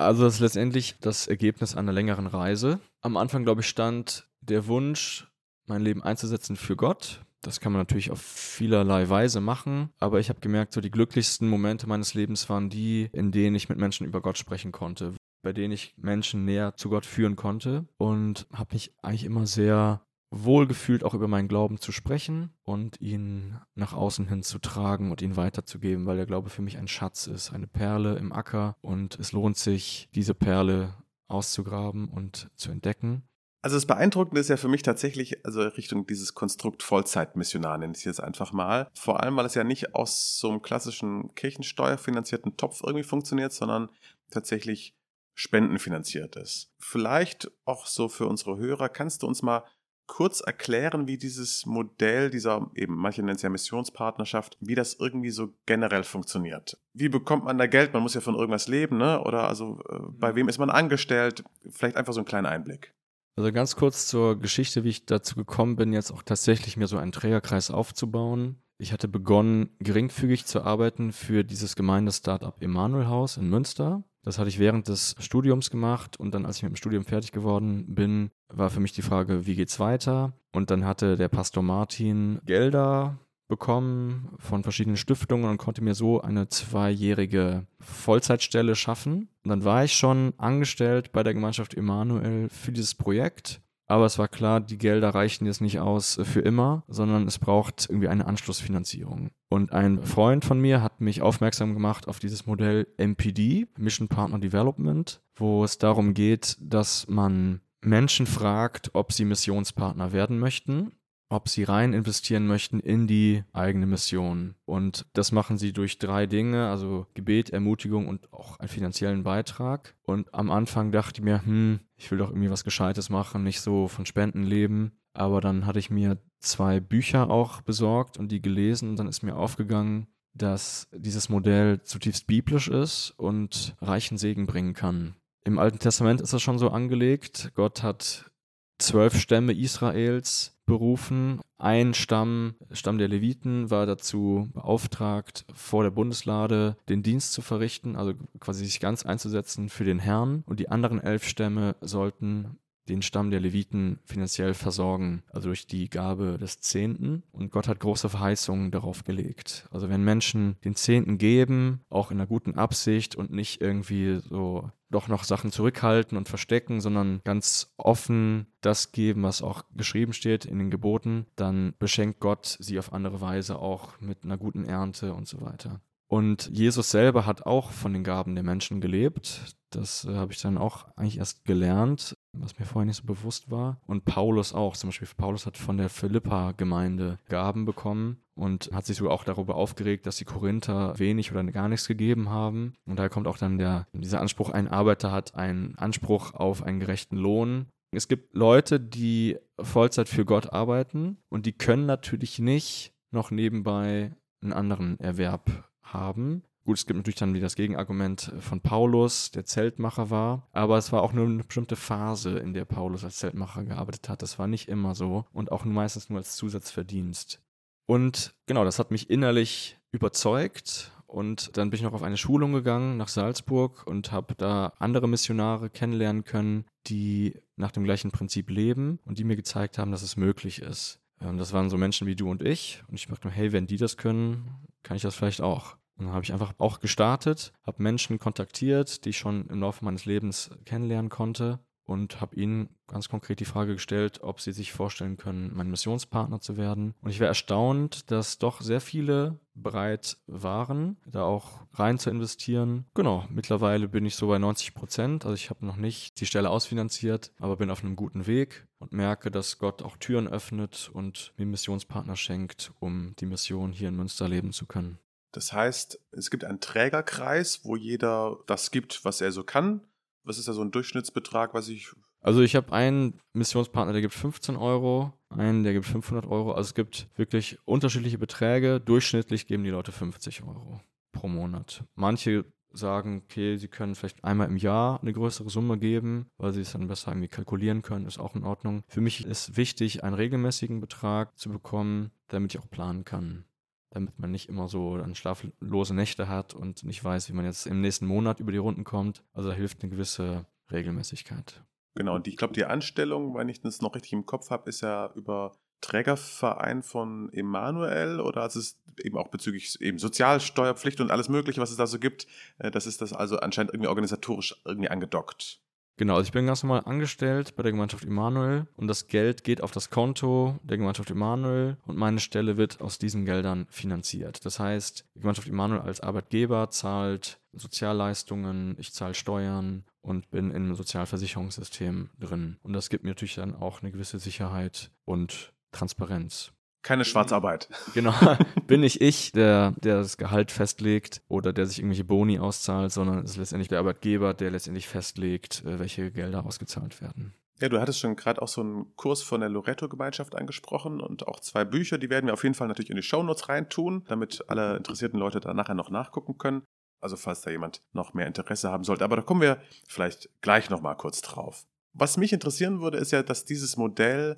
Also 0.00 0.24
das 0.24 0.34
ist 0.34 0.40
letztendlich 0.40 0.96
das 1.00 1.26
Ergebnis 1.26 1.76
einer 1.76 1.92
längeren 1.92 2.26
Reise. 2.26 2.80
Am 3.02 3.18
Anfang, 3.18 3.44
glaube 3.44 3.60
ich, 3.60 3.68
stand 3.68 4.26
der 4.40 4.66
Wunsch, 4.66 5.28
mein 5.66 5.82
Leben 5.82 6.02
einzusetzen 6.02 6.56
für 6.56 6.74
Gott. 6.74 7.20
Das 7.42 7.60
kann 7.60 7.72
man 7.72 7.80
natürlich 7.80 8.10
auf 8.10 8.20
vielerlei 8.20 9.08
Weise 9.08 9.40
machen, 9.40 9.90
aber 9.98 10.18
ich 10.18 10.28
habe 10.30 10.40
gemerkt, 10.40 10.72
so 10.72 10.80
die 10.80 10.90
glücklichsten 10.90 11.48
Momente 11.48 11.86
meines 11.86 12.14
Lebens 12.14 12.48
waren 12.48 12.70
die, 12.70 13.08
in 13.12 13.30
denen 13.30 13.56
ich 13.56 13.68
mit 13.68 13.78
Menschen 13.78 14.06
über 14.06 14.22
Gott 14.22 14.38
sprechen 14.38 14.72
konnte, 14.72 15.14
bei 15.42 15.52
denen 15.52 15.72
ich 15.72 15.94
Menschen 15.96 16.44
näher 16.44 16.76
zu 16.76 16.88
Gott 16.88 17.06
führen 17.06 17.36
konnte 17.36 17.86
und 17.98 18.46
habe 18.52 18.74
mich 18.74 18.92
eigentlich 19.02 19.24
immer 19.24 19.46
sehr 19.46 20.02
wohlgefühlt 20.30 21.04
auch 21.04 21.14
über 21.14 21.28
meinen 21.28 21.48
Glauben 21.48 21.78
zu 21.78 21.92
sprechen 21.92 22.52
und 22.62 23.00
ihn 23.00 23.58
nach 23.74 23.92
außen 23.92 24.28
hin 24.28 24.42
zu 24.42 24.58
tragen 24.58 25.10
und 25.10 25.22
ihn 25.22 25.36
weiterzugeben, 25.36 26.06
weil 26.06 26.16
der 26.16 26.26
Glaube 26.26 26.50
für 26.50 26.62
mich 26.62 26.78
ein 26.78 26.88
Schatz 26.88 27.26
ist, 27.26 27.52
eine 27.52 27.66
Perle 27.66 28.16
im 28.16 28.32
Acker 28.32 28.76
und 28.80 29.18
es 29.18 29.32
lohnt 29.32 29.56
sich, 29.56 30.08
diese 30.14 30.34
Perle 30.34 30.94
auszugraben 31.26 32.08
und 32.08 32.50
zu 32.54 32.70
entdecken. 32.70 33.24
Also 33.62 33.76
das 33.76 33.86
Beeindruckende 33.86 34.40
ist 34.40 34.48
ja 34.48 34.56
für 34.56 34.68
mich 34.68 34.82
tatsächlich, 34.82 35.44
also 35.44 35.60
Richtung 35.60 36.06
dieses 36.06 36.34
Konstrukt 36.34 36.82
Vollzeitmissionar 36.82 37.76
nenne 37.76 37.92
ich 37.92 37.98
es 37.98 38.04
jetzt 38.04 38.22
einfach 38.22 38.52
mal. 38.52 38.88
Vor 38.94 39.20
allem, 39.20 39.36
weil 39.36 39.44
es 39.44 39.54
ja 39.54 39.64
nicht 39.64 39.94
aus 39.94 40.38
so 40.38 40.48
einem 40.48 40.62
klassischen 40.62 41.34
kirchensteuerfinanzierten 41.34 42.56
Topf 42.56 42.80
irgendwie 42.82 43.04
funktioniert, 43.04 43.52
sondern 43.52 43.90
tatsächlich 44.30 44.94
spendenfinanziert 45.34 46.36
ist. 46.36 46.72
Vielleicht 46.78 47.50
auch 47.64 47.86
so 47.86 48.08
für 48.08 48.26
unsere 48.26 48.56
Hörer, 48.56 48.88
kannst 48.88 49.22
du 49.22 49.26
uns 49.26 49.42
mal 49.42 49.64
kurz 50.10 50.40
erklären, 50.40 51.06
wie 51.06 51.16
dieses 51.16 51.66
Modell 51.66 52.30
dieser, 52.30 52.68
eben 52.74 52.96
manche 52.96 53.22
nennen 53.22 53.36
es 53.36 53.42
ja 53.42 53.48
Missionspartnerschaft, 53.48 54.58
wie 54.60 54.74
das 54.74 54.94
irgendwie 54.94 55.30
so 55.30 55.54
generell 55.66 56.02
funktioniert? 56.02 56.76
Wie 56.92 57.08
bekommt 57.08 57.44
man 57.44 57.58
da 57.58 57.68
Geld? 57.68 57.92
Man 57.92 58.02
muss 58.02 58.14
ja 58.14 58.20
von 58.20 58.34
irgendwas 58.34 58.66
leben, 58.66 58.98
ne? 58.98 59.22
Oder 59.22 59.46
also 59.46 59.78
äh, 59.88 59.98
bei 60.10 60.32
mhm. 60.32 60.36
wem 60.36 60.48
ist 60.48 60.58
man 60.58 60.68
angestellt? 60.68 61.44
Vielleicht 61.70 61.96
einfach 61.96 62.12
so 62.12 62.18
einen 62.18 62.26
kleinen 62.26 62.46
Einblick. 62.46 62.92
Also 63.36 63.52
ganz 63.52 63.76
kurz 63.76 64.08
zur 64.08 64.36
Geschichte, 64.40 64.82
wie 64.82 64.88
ich 64.88 65.06
dazu 65.06 65.36
gekommen 65.36 65.76
bin, 65.76 65.92
jetzt 65.92 66.10
auch 66.10 66.24
tatsächlich 66.24 66.76
mir 66.76 66.88
so 66.88 66.98
einen 66.98 67.12
Trägerkreis 67.12 67.70
aufzubauen. 67.70 68.60
Ich 68.78 68.92
hatte 68.92 69.06
begonnen, 69.06 69.70
geringfügig 69.78 70.44
zu 70.44 70.62
arbeiten 70.64 71.12
für 71.12 71.44
dieses 71.44 71.76
Gemeinde-Startup 71.76 72.60
Emanuel 72.60 73.06
Haus 73.06 73.36
in 73.36 73.48
Münster. 73.48 74.02
Das 74.22 74.38
hatte 74.38 74.48
ich 74.48 74.58
während 74.58 74.88
des 74.88 75.16
Studiums 75.18 75.70
gemacht 75.70 76.18
und 76.18 76.34
dann, 76.34 76.44
als 76.44 76.58
ich 76.58 76.62
mit 76.62 76.72
dem 76.72 76.76
Studium 76.76 77.04
fertig 77.04 77.32
geworden 77.32 77.94
bin, 77.94 78.30
war 78.48 78.70
für 78.70 78.80
mich 78.80 78.92
die 78.92 79.02
Frage, 79.02 79.46
wie 79.46 79.54
geht's 79.54 79.80
weiter? 79.80 80.34
Und 80.52 80.70
dann 80.70 80.84
hatte 80.84 81.16
der 81.16 81.28
Pastor 81.28 81.62
Martin 81.62 82.40
Gelder 82.44 83.18
bekommen 83.48 84.34
von 84.38 84.62
verschiedenen 84.62 84.96
Stiftungen 84.96 85.50
und 85.50 85.58
konnte 85.58 85.82
mir 85.82 85.94
so 85.94 86.20
eine 86.20 86.48
zweijährige 86.48 87.66
Vollzeitstelle 87.80 88.76
schaffen. 88.76 89.28
Und 89.44 89.48
dann 89.50 89.64
war 89.64 89.84
ich 89.84 89.94
schon 89.94 90.34
angestellt 90.38 91.12
bei 91.12 91.22
der 91.22 91.34
Gemeinschaft 91.34 91.74
Emanuel 91.74 92.48
für 92.48 92.72
dieses 92.72 92.94
Projekt. 92.94 93.60
Aber 93.90 94.04
es 94.04 94.20
war 94.20 94.28
klar, 94.28 94.60
die 94.60 94.78
Gelder 94.78 95.08
reichen 95.08 95.46
jetzt 95.46 95.60
nicht 95.60 95.80
aus 95.80 96.20
für 96.22 96.38
immer, 96.38 96.84
sondern 96.86 97.26
es 97.26 97.40
braucht 97.40 97.88
irgendwie 97.90 98.06
eine 98.06 98.24
Anschlussfinanzierung. 98.24 99.32
Und 99.48 99.72
ein 99.72 100.04
Freund 100.04 100.44
von 100.44 100.60
mir 100.60 100.80
hat 100.80 101.00
mich 101.00 101.22
aufmerksam 101.22 101.74
gemacht 101.74 102.06
auf 102.06 102.20
dieses 102.20 102.46
Modell 102.46 102.86
MPD, 102.98 103.66
Mission 103.76 104.06
Partner 104.06 104.38
Development, 104.38 105.20
wo 105.34 105.64
es 105.64 105.78
darum 105.78 106.14
geht, 106.14 106.56
dass 106.60 107.08
man 107.08 107.62
Menschen 107.80 108.26
fragt, 108.26 108.90
ob 108.92 109.12
sie 109.12 109.24
Missionspartner 109.24 110.12
werden 110.12 110.38
möchten 110.38 110.92
ob 111.30 111.48
sie 111.48 111.62
rein 111.62 111.94
investieren 111.94 112.46
möchten 112.46 112.80
in 112.80 113.06
die 113.06 113.44
eigene 113.52 113.86
Mission. 113.86 114.56
Und 114.66 115.06
das 115.12 115.30
machen 115.30 115.56
sie 115.56 115.72
durch 115.72 115.98
drei 115.98 116.26
Dinge, 116.26 116.68
also 116.68 117.06
Gebet, 117.14 117.50
Ermutigung 117.50 118.08
und 118.08 118.32
auch 118.32 118.58
einen 118.58 118.68
finanziellen 118.68 119.22
Beitrag. 119.22 119.94
Und 120.02 120.34
am 120.34 120.50
Anfang 120.50 120.90
dachte 120.90 121.20
ich 121.20 121.24
mir, 121.24 121.44
hm, 121.44 121.80
ich 121.96 122.10
will 122.10 122.18
doch 122.18 122.30
irgendwie 122.30 122.50
was 122.50 122.64
Gescheites 122.64 123.08
machen, 123.10 123.44
nicht 123.44 123.60
so 123.60 123.86
von 123.86 124.06
Spenden 124.06 124.42
leben. 124.42 124.92
Aber 125.12 125.40
dann 125.40 125.66
hatte 125.66 125.78
ich 125.78 125.88
mir 125.88 126.18
zwei 126.40 126.80
Bücher 126.80 127.30
auch 127.30 127.62
besorgt 127.62 128.18
und 128.18 128.32
die 128.32 128.42
gelesen 128.42 128.90
und 128.90 128.98
dann 128.98 129.08
ist 129.08 129.22
mir 129.22 129.36
aufgegangen, 129.36 130.08
dass 130.34 130.88
dieses 130.92 131.28
Modell 131.28 131.82
zutiefst 131.82 132.26
biblisch 132.26 132.68
ist 132.68 133.14
und 133.16 133.76
reichen 133.80 134.18
Segen 134.18 134.46
bringen 134.46 134.74
kann. 134.74 135.14
Im 135.44 135.58
Alten 135.58 135.78
Testament 135.78 136.20
ist 136.20 136.32
das 136.32 136.42
schon 136.42 136.58
so 136.58 136.70
angelegt. 136.70 137.52
Gott 137.54 137.82
hat 137.82 138.30
zwölf 138.78 139.18
Stämme 139.18 139.52
Israels 139.52 140.56
berufen. 140.70 141.40
Ein 141.58 141.94
Stamm, 141.94 142.54
Stamm 142.70 142.98
der 142.98 143.08
Leviten, 143.08 143.70
war 143.70 143.86
dazu 143.86 144.48
beauftragt, 144.54 145.44
vor 145.52 145.82
der 145.82 145.90
Bundeslade 145.90 146.76
den 146.88 147.02
Dienst 147.02 147.32
zu 147.32 147.42
verrichten, 147.42 147.96
also 147.96 148.14
quasi 148.38 148.64
sich 148.64 148.80
ganz 148.80 149.04
einzusetzen 149.04 149.68
für 149.68 149.84
den 149.84 149.98
Herrn. 149.98 150.42
Und 150.46 150.60
die 150.60 150.70
anderen 150.70 151.00
elf 151.00 151.24
Stämme 151.24 151.76
sollten 151.80 152.58
den 152.90 153.02
Stamm 153.02 153.30
der 153.30 153.40
Leviten 153.40 153.98
finanziell 154.04 154.54
versorgen, 154.54 155.22
also 155.32 155.48
durch 155.48 155.66
die 155.66 155.88
Gabe 155.88 156.36
des 156.38 156.60
Zehnten. 156.60 157.22
Und 157.32 157.50
Gott 157.50 157.68
hat 157.68 157.80
große 157.80 158.08
Verheißungen 158.08 158.70
darauf 158.70 159.04
gelegt. 159.04 159.68
Also 159.70 159.88
wenn 159.88 160.04
Menschen 160.04 160.56
den 160.64 160.74
Zehnten 160.74 161.16
geben, 161.16 161.80
auch 161.88 162.10
in 162.10 162.18
einer 162.18 162.26
guten 162.26 162.56
Absicht 162.56 163.16
und 163.16 163.30
nicht 163.30 163.60
irgendwie 163.60 164.18
so 164.18 164.70
doch 164.90 165.08
noch 165.08 165.22
Sachen 165.22 165.52
zurückhalten 165.52 166.18
und 166.18 166.28
verstecken, 166.28 166.80
sondern 166.80 167.20
ganz 167.24 167.72
offen 167.76 168.46
das 168.60 168.92
geben, 168.92 169.22
was 169.22 169.40
auch 169.40 169.62
geschrieben 169.76 170.12
steht 170.12 170.44
in 170.44 170.58
den 170.58 170.70
Geboten, 170.70 171.26
dann 171.36 171.74
beschenkt 171.78 172.18
Gott 172.20 172.56
sie 172.58 172.78
auf 172.78 172.92
andere 172.92 173.20
Weise 173.20 173.60
auch 173.60 174.00
mit 174.00 174.24
einer 174.24 174.36
guten 174.36 174.64
Ernte 174.64 175.14
und 175.14 175.28
so 175.28 175.40
weiter. 175.40 175.80
Und 176.10 176.50
Jesus 176.52 176.90
selber 176.90 177.24
hat 177.24 177.46
auch 177.46 177.70
von 177.70 177.92
den 177.92 178.02
Gaben 178.02 178.34
der 178.34 178.42
Menschen 178.42 178.80
gelebt. 178.80 179.54
Das 179.70 180.04
äh, 180.04 180.16
habe 180.16 180.32
ich 180.32 180.40
dann 180.40 180.58
auch 180.58 180.88
eigentlich 180.96 181.18
erst 181.18 181.44
gelernt, 181.44 182.16
was 182.32 182.58
mir 182.58 182.66
vorher 182.66 182.86
nicht 182.86 182.96
so 182.96 183.04
bewusst 183.04 183.50
war. 183.50 183.80
Und 183.86 184.04
Paulus 184.04 184.54
auch. 184.54 184.76
Zum 184.76 184.88
Beispiel 184.88 185.08
Paulus 185.16 185.46
hat 185.46 185.56
von 185.56 185.76
der 185.76 185.88
Philippa-Gemeinde 185.88 187.18
Gaben 187.28 187.64
bekommen 187.64 188.22
und 188.34 188.70
hat 188.72 188.86
sich 188.86 188.96
sogar 188.96 189.12
auch 189.12 189.24
darüber 189.24 189.56
aufgeregt, 189.56 190.06
dass 190.06 190.16
die 190.16 190.24
Korinther 190.24 190.98
wenig 190.98 191.30
oder 191.32 191.44
gar 191.44 191.68
nichts 191.68 191.86
gegeben 191.86 192.30
haben. 192.30 192.74
Und 192.86 192.98
da 192.98 193.08
kommt 193.08 193.26
auch 193.26 193.38
dann 193.38 193.58
der, 193.58 193.86
dieser 193.92 194.20
Anspruch, 194.20 194.50
ein 194.50 194.68
Arbeiter 194.68 195.12
hat 195.12 195.34
einen 195.34 195.76
Anspruch 195.76 196.34
auf 196.34 196.62
einen 196.62 196.80
gerechten 196.80 197.16
Lohn. 197.16 197.66
Es 197.92 198.06
gibt 198.06 198.34
Leute, 198.34 198.78
die 198.78 199.36
Vollzeit 199.60 200.08
für 200.08 200.24
Gott 200.24 200.52
arbeiten 200.52 201.18
und 201.28 201.46
die 201.46 201.52
können 201.52 201.86
natürlich 201.86 202.38
nicht 202.38 202.94
noch 203.10 203.30
nebenbei 203.32 204.14
einen 204.40 204.52
anderen 204.52 204.98
Erwerb 205.00 205.68
haben. 205.82 206.44
Gut, 206.64 206.78
es 206.78 206.86
gibt 206.86 206.98
natürlich 206.98 207.18
dann 207.18 207.32
wieder 207.32 207.46
das 207.46 207.56
Gegenargument 207.56 208.32
von 208.40 208.60
Paulus, 208.60 209.30
der 209.30 209.46
Zeltmacher 209.46 210.10
war, 210.10 210.48
aber 210.52 210.76
es 210.76 210.92
war 210.92 211.02
auch 211.02 211.12
nur 211.12 211.24
eine 211.24 211.42
bestimmte 211.42 211.76
Phase, 211.76 212.38
in 212.38 212.52
der 212.52 212.66
Paulus 212.66 213.02
als 213.02 213.16
Zeltmacher 213.16 213.64
gearbeitet 213.64 214.08
hat. 214.08 214.22
Das 214.22 214.38
war 214.38 214.46
nicht 214.46 214.68
immer 214.68 214.94
so 214.94 215.24
und 215.32 215.52
auch 215.52 215.64
meistens 215.64 216.10
nur 216.10 216.18
als 216.18 216.36
Zusatzverdienst. 216.36 217.40
Und 217.86 218.34
genau, 218.46 218.64
das 218.64 218.78
hat 218.78 218.90
mich 218.90 219.08
innerlich 219.08 219.78
überzeugt 219.90 220.92
und 221.10 221.56
dann 221.56 221.70
bin 221.70 221.78
ich 221.78 221.82
noch 221.82 221.92
auf 221.92 222.04
eine 222.04 222.16
Schulung 222.16 222.52
gegangen 222.52 222.96
nach 222.96 223.08
Salzburg 223.08 223.84
und 223.86 224.12
habe 224.12 224.34
da 224.36 224.74
andere 224.78 225.08
Missionare 225.08 225.70
kennenlernen 225.70 226.22
können, 226.22 226.66
die 226.86 227.40
nach 227.56 227.72
dem 227.72 227.82
gleichen 227.82 228.12
Prinzip 228.12 228.48
leben 228.48 229.00
und 229.04 229.18
die 229.18 229.24
mir 229.24 229.34
gezeigt 229.34 229.76
haben, 229.76 229.90
dass 229.90 230.02
es 230.02 230.16
möglich 230.16 230.62
ist. 230.62 231.00
Ähm, 231.20 231.36
das 231.36 231.52
waren 231.52 231.68
so 231.68 231.76
Menschen 231.76 232.06
wie 232.06 232.14
du 232.14 232.30
und 232.30 232.42
ich. 232.42 232.84
Und 232.86 232.94
ich 232.94 233.08
dachte 233.08 233.26
mir, 233.26 233.34
hey, 233.34 233.50
wenn 233.50 233.66
die 233.66 233.76
das 233.76 233.96
können, 233.96 234.68
kann 234.84 234.96
ich 234.96 235.02
das 235.02 235.16
vielleicht 235.16 235.40
auch. 235.40 235.76
Und 236.00 236.06
dann 236.06 236.14
habe 236.14 236.24
ich 236.24 236.32
einfach 236.32 236.54
auch 236.58 236.80
gestartet, 236.80 237.52
habe 237.62 237.82
Menschen 237.82 238.18
kontaktiert, 238.18 239.04
die 239.04 239.10
ich 239.10 239.18
schon 239.18 239.46
im 239.48 239.60
Laufe 239.60 239.84
meines 239.84 240.06
Lebens 240.06 240.50
kennenlernen 240.64 241.10
konnte 241.10 241.60
und 241.84 242.20
habe 242.20 242.36
ihnen 242.36 242.70
ganz 242.86 243.08
konkret 243.08 243.40
die 243.40 243.44
Frage 243.44 243.74
gestellt, 243.74 244.20
ob 244.22 244.40
sie 244.40 244.52
sich 244.52 244.72
vorstellen 244.72 245.16
können, 245.16 245.50
mein 245.54 245.70
Missionspartner 245.70 246.40
zu 246.40 246.56
werden. 246.56 246.94
Und 247.02 247.10
ich 247.10 247.20
wäre 247.20 247.28
erstaunt, 247.28 248.10
dass 248.10 248.38
doch 248.38 248.62
sehr 248.62 248.80
viele 248.80 249.40
bereit 249.54 250.16
waren, 250.26 250.96
da 251.04 251.24
auch 251.24 251.60
rein 251.74 251.98
zu 251.98 252.08
investieren. 252.08 252.86
Genau, 252.94 253.26
mittlerweile 253.28 253.88
bin 253.88 254.06
ich 254.06 254.16
so 254.16 254.28
bei 254.28 254.38
90 254.38 254.72
Prozent. 254.72 255.26
Also 255.26 255.34
ich 255.34 255.50
habe 255.50 255.66
noch 255.66 255.76
nicht 255.76 256.20
die 256.20 256.26
Stelle 256.26 256.48
ausfinanziert, 256.48 257.32
aber 257.38 257.56
bin 257.56 257.70
auf 257.70 257.84
einem 257.84 257.96
guten 257.96 258.26
Weg 258.26 258.66
und 258.78 258.92
merke, 258.92 259.30
dass 259.30 259.58
Gott 259.58 259.82
auch 259.82 259.96
Türen 259.98 260.28
öffnet 260.28 260.90
und 260.94 261.34
mir 261.36 261.46
Missionspartner 261.46 262.16
schenkt, 262.16 262.72
um 262.78 263.14
die 263.18 263.26
Mission 263.26 263.72
hier 263.72 263.88
in 263.88 263.96
Münster 263.96 264.28
leben 264.28 264.52
zu 264.52 264.64
können. 264.64 264.98
Das 265.32 265.52
heißt, 265.52 266.00
es 266.12 266.30
gibt 266.30 266.44
einen 266.44 266.60
Trägerkreis, 266.60 267.64
wo 267.64 267.76
jeder 267.76 268.38
das 268.46 268.70
gibt, 268.70 269.04
was 269.04 269.20
er 269.20 269.32
so 269.32 269.44
kann. 269.44 269.82
Was 270.24 270.38
ist 270.38 270.48
da 270.48 270.52
so 270.52 270.62
ein 270.62 270.70
Durchschnittsbetrag, 270.70 271.54
was 271.54 271.68
ich. 271.68 271.90
Also 272.20 272.42
ich 272.42 272.54
habe 272.54 272.72
einen 272.72 273.18
Missionspartner, 273.32 273.92
der 273.92 274.02
gibt 274.02 274.12
15 274.12 274.56
Euro, 274.56 275.14
einen, 275.30 275.62
der 275.62 275.72
gibt 275.72 275.86
500 275.86 276.26
Euro. 276.26 276.52
Also 276.52 276.68
es 276.68 276.74
gibt 276.74 277.08
wirklich 277.16 277.58
unterschiedliche 277.64 278.18
Beträge. 278.18 278.80
Durchschnittlich 278.80 279.46
geben 279.46 279.64
die 279.64 279.70
Leute 279.70 279.92
50 279.92 280.42
Euro 280.42 280.80
pro 281.12 281.28
Monat. 281.28 281.84
Manche 281.94 282.44
sagen, 282.72 283.22
okay, 283.24 283.56
sie 283.56 283.68
können 283.68 283.94
vielleicht 283.94 284.22
einmal 284.22 284.48
im 284.48 284.56
Jahr 284.56 285.00
eine 285.00 285.12
größere 285.12 285.50
Summe 285.50 285.78
geben, 285.78 286.26
weil 286.36 286.52
sie 286.52 286.60
es 286.60 286.72
dann 286.72 286.86
besser 286.86 287.10
irgendwie 287.10 287.28
kalkulieren 287.28 287.82
können, 287.82 288.06
ist 288.06 288.20
auch 288.20 288.36
in 288.36 288.44
Ordnung. 288.44 288.84
Für 288.86 289.00
mich 289.00 289.24
ist 289.24 289.56
wichtig, 289.56 290.04
einen 290.04 290.14
regelmäßigen 290.14 290.80
Betrag 290.80 291.36
zu 291.36 291.50
bekommen, 291.50 292.12
damit 292.28 292.54
ich 292.54 292.60
auch 292.60 292.70
planen 292.70 293.04
kann 293.04 293.44
damit 293.90 294.18
man 294.18 294.30
nicht 294.30 294.48
immer 294.48 294.68
so 294.68 294.96
dann 294.96 295.14
schlaflose 295.14 295.94
Nächte 295.94 296.28
hat 296.28 296.54
und 296.54 296.84
nicht 296.84 297.02
weiß, 297.02 297.28
wie 297.28 297.32
man 297.32 297.44
jetzt 297.44 297.66
im 297.66 297.80
nächsten 297.80 298.06
Monat 298.06 298.40
über 298.40 298.52
die 298.52 298.58
Runden 298.58 298.84
kommt. 298.84 299.24
Also 299.32 299.48
da 299.48 299.54
hilft 299.54 299.82
eine 299.82 299.90
gewisse 299.90 300.46
Regelmäßigkeit. 300.70 301.62
Genau, 301.94 302.14
und 302.14 302.28
ich 302.28 302.36
glaube, 302.36 302.54
die 302.54 302.64
Anstellung, 302.64 303.34
wenn 303.34 303.48
ich 303.48 303.60
das 303.60 303.82
noch 303.82 303.94
richtig 303.94 304.12
im 304.12 304.26
Kopf 304.26 304.50
habe, 304.50 304.68
ist 304.68 304.80
ja 304.80 305.12
über 305.14 305.52
Trägerverein 305.80 306.82
von 306.82 307.32
Emanuel 307.32 308.20
oder 308.20 308.44
es 308.44 308.54
ist 308.54 308.78
eben 309.02 309.16
auch 309.16 309.28
bezüglich 309.28 309.80
eben 309.80 309.98
Sozialsteuerpflicht 309.98 311.00
und 311.00 311.10
alles 311.10 311.28
Mögliche, 311.28 311.60
was 311.60 311.70
es 311.70 311.76
da 311.76 311.86
so 311.86 311.98
gibt. 311.98 312.26
Äh, 312.58 312.70
das 312.70 312.86
ist 312.86 313.00
das 313.00 313.12
also 313.12 313.38
anscheinend 313.38 313.72
irgendwie 313.72 313.88
organisatorisch 313.88 314.60
irgendwie 314.64 314.90
angedockt. 314.90 315.60
Genau, 316.00 316.14
also 316.14 316.28
ich 316.28 316.32
bin 316.32 316.46
ganz 316.46 316.62
normal 316.62 316.84
angestellt 316.86 317.54
bei 317.56 317.62
der 317.62 317.72
Gemeinschaft 317.72 318.06
Emanuel 318.06 318.66
und 318.78 318.88
das 318.88 319.06
Geld 319.08 319.44
geht 319.44 319.60
auf 319.60 319.70
das 319.70 319.90
Konto 319.90 320.58
der 320.62 320.78
Gemeinschaft 320.78 321.10
Emanuel 321.10 321.76
und 321.84 321.98
meine 321.98 322.20
Stelle 322.20 322.56
wird 322.56 322.80
aus 322.80 322.96
diesen 322.96 323.26
Geldern 323.26 323.66
finanziert. 323.68 324.46
Das 324.46 324.58
heißt, 324.58 325.04
die 325.14 325.20
Gemeinschaft 325.20 325.46
Emanuel 325.46 325.82
als 325.82 326.00
Arbeitgeber 326.00 326.70
zahlt 326.70 327.38
Sozialleistungen, 327.52 328.76
ich 328.78 328.94
zahle 328.94 329.12
Steuern 329.12 329.84
und 330.00 330.30
bin 330.30 330.52
im 330.52 330.74
Sozialversicherungssystem 330.74 332.08
drin. 332.18 332.56
Und 332.62 332.72
das 332.72 332.88
gibt 332.88 333.04
mir 333.04 333.10
natürlich 333.10 333.34
dann 333.34 333.54
auch 333.54 333.82
eine 333.82 333.92
gewisse 333.92 334.18
Sicherheit 334.18 334.90
und 335.04 335.52
Transparenz. 335.70 336.50
Keine 336.82 337.04
Schwarzarbeit. 337.04 337.68
Genau, 337.94 338.14
bin 338.66 338.80
nicht 338.80 339.00
ich, 339.00 339.32
der, 339.32 339.72
der 339.82 339.96
das 339.96 340.16
Gehalt 340.16 340.50
festlegt 340.50 341.22
oder 341.28 341.52
der 341.52 341.66
sich 341.66 341.78
irgendwelche 341.78 342.04
Boni 342.04 342.38
auszahlt, 342.38 342.92
sondern 342.92 343.24
es 343.24 343.32
ist 343.32 343.36
letztendlich 343.36 343.68
der 343.68 343.78
Arbeitgeber, 343.80 344.32
der 344.32 344.50
letztendlich 344.50 344.88
festlegt, 344.88 345.64
äh, 345.64 345.78
welche 345.78 346.10
Gelder 346.10 346.44
ausgezahlt 346.46 347.00
werden. 347.02 347.34
Ja, 347.60 347.68
du 347.68 347.78
hattest 347.78 347.98
schon 348.00 348.16
gerade 348.16 348.40
auch 348.40 348.48
so 348.48 348.62
einen 348.62 348.96
Kurs 348.96 349.22
von 349.22 349.40
der 349.40 349.50
Loretto-Gemeinschaft 349.50 350.34
angesprochen 350.34 351.00
und 351.00 351.28
auch 351.28 351.40
zwei 351.40 351.66
Bücher, 351.66 351.98
die 351.98 352.08
werden 352.08 352.26
wir 352.26 352.32
auf 352.32 352.42
jeden 352.42 352.54
Fall 352.54 352.68
natürlich 352.68 352.90
in 352.90 352.96
die 352.96 353.02
Shownotes 353.02 353.50
reintun, 353.50 354.04
damit 354.08 354.44
alle 354.48 354.76
interessierten 354.76 355.18
Leute 355.18 355.40
da 355.40 355.52
nachher 355.52 355.74
noch 355.74 355.90
nachgucken 355.90 356.38
können. 356.38 356.62
Also 357.02 357.16
falls 357.16 357.42
da 357.42 357.50
jemand 357.50 357.82
noch 357.92 358.14
mehr 358.14 358.26
Interesse 358.26 358.70
haben 358.70 358.84
sollte. 358.84 359.04
Aber 359.04 359.16
da 359.16 359.22
kommen 359.22 359.40
wir 359.42 359.60
vielleicht 359.88 360.30
gleich 360.40 360.70
nochmal 360.70 360.96
kurz 360.96 361.20
drauf. 361.20 361.66
Was 361.92 362.16
mich 362.16 362.32
interessieren 362.32 362.80
würde, 362.80 362.98
ist 362.98 363.10
ja, 363.10 363.22
dass 363.22 363.44
dieses 363.44 363.76
Modell 363.76 364.36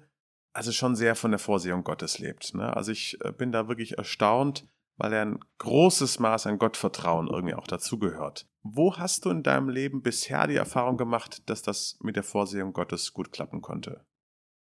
also 0.52 0.72
schon 0.72 0.96
sehr 0.96 1.14
von 1.14 1.30
der 1.30 1.40
Vorsehung 1.40 1.84
Gottes 1.84 2.18
lebt. 2.18 2.54
Ne? 2.54 2.74
Also 2.76 2.92
ich 2.92 3.18
äh, 3.24 3.32
bin 3.32 3.52
da 3.52 3.68
wirklich 3.68 3.98
erstaunt, 3.98 4.66
weil 4.96 5.12
er 5.12 5.22
ein 5.22 5.40
großes 5.58 6.18
Maß 6.18 6.46
an 6.46 6.58
Gottvertrauen 6.58 7.28
irgendwie 7.28 7.54
auch 7.54 7.66
dazugehört. 7.66 8.46
Wo 8.62 8.96
hast 8.96 9.24
du 9.24 9.30
in 9.30 9.42
deinem 9.42 9.68
Leben 9.68 10.02
bisher 10.02 10.46
die 10.46 10.56
Erfahrung 10.56 10.96
gemacht, 10.96 11.48
dass 11.48 11.62
das 11.62 11.98
mit 12.00 12.16
der 12.16 12.22
Vorsehung 12.22 12.72
Gottes 12.72 13.12
gut 13.12 13.32
klappen 13.32 13.60
konnte? 13.60 14.04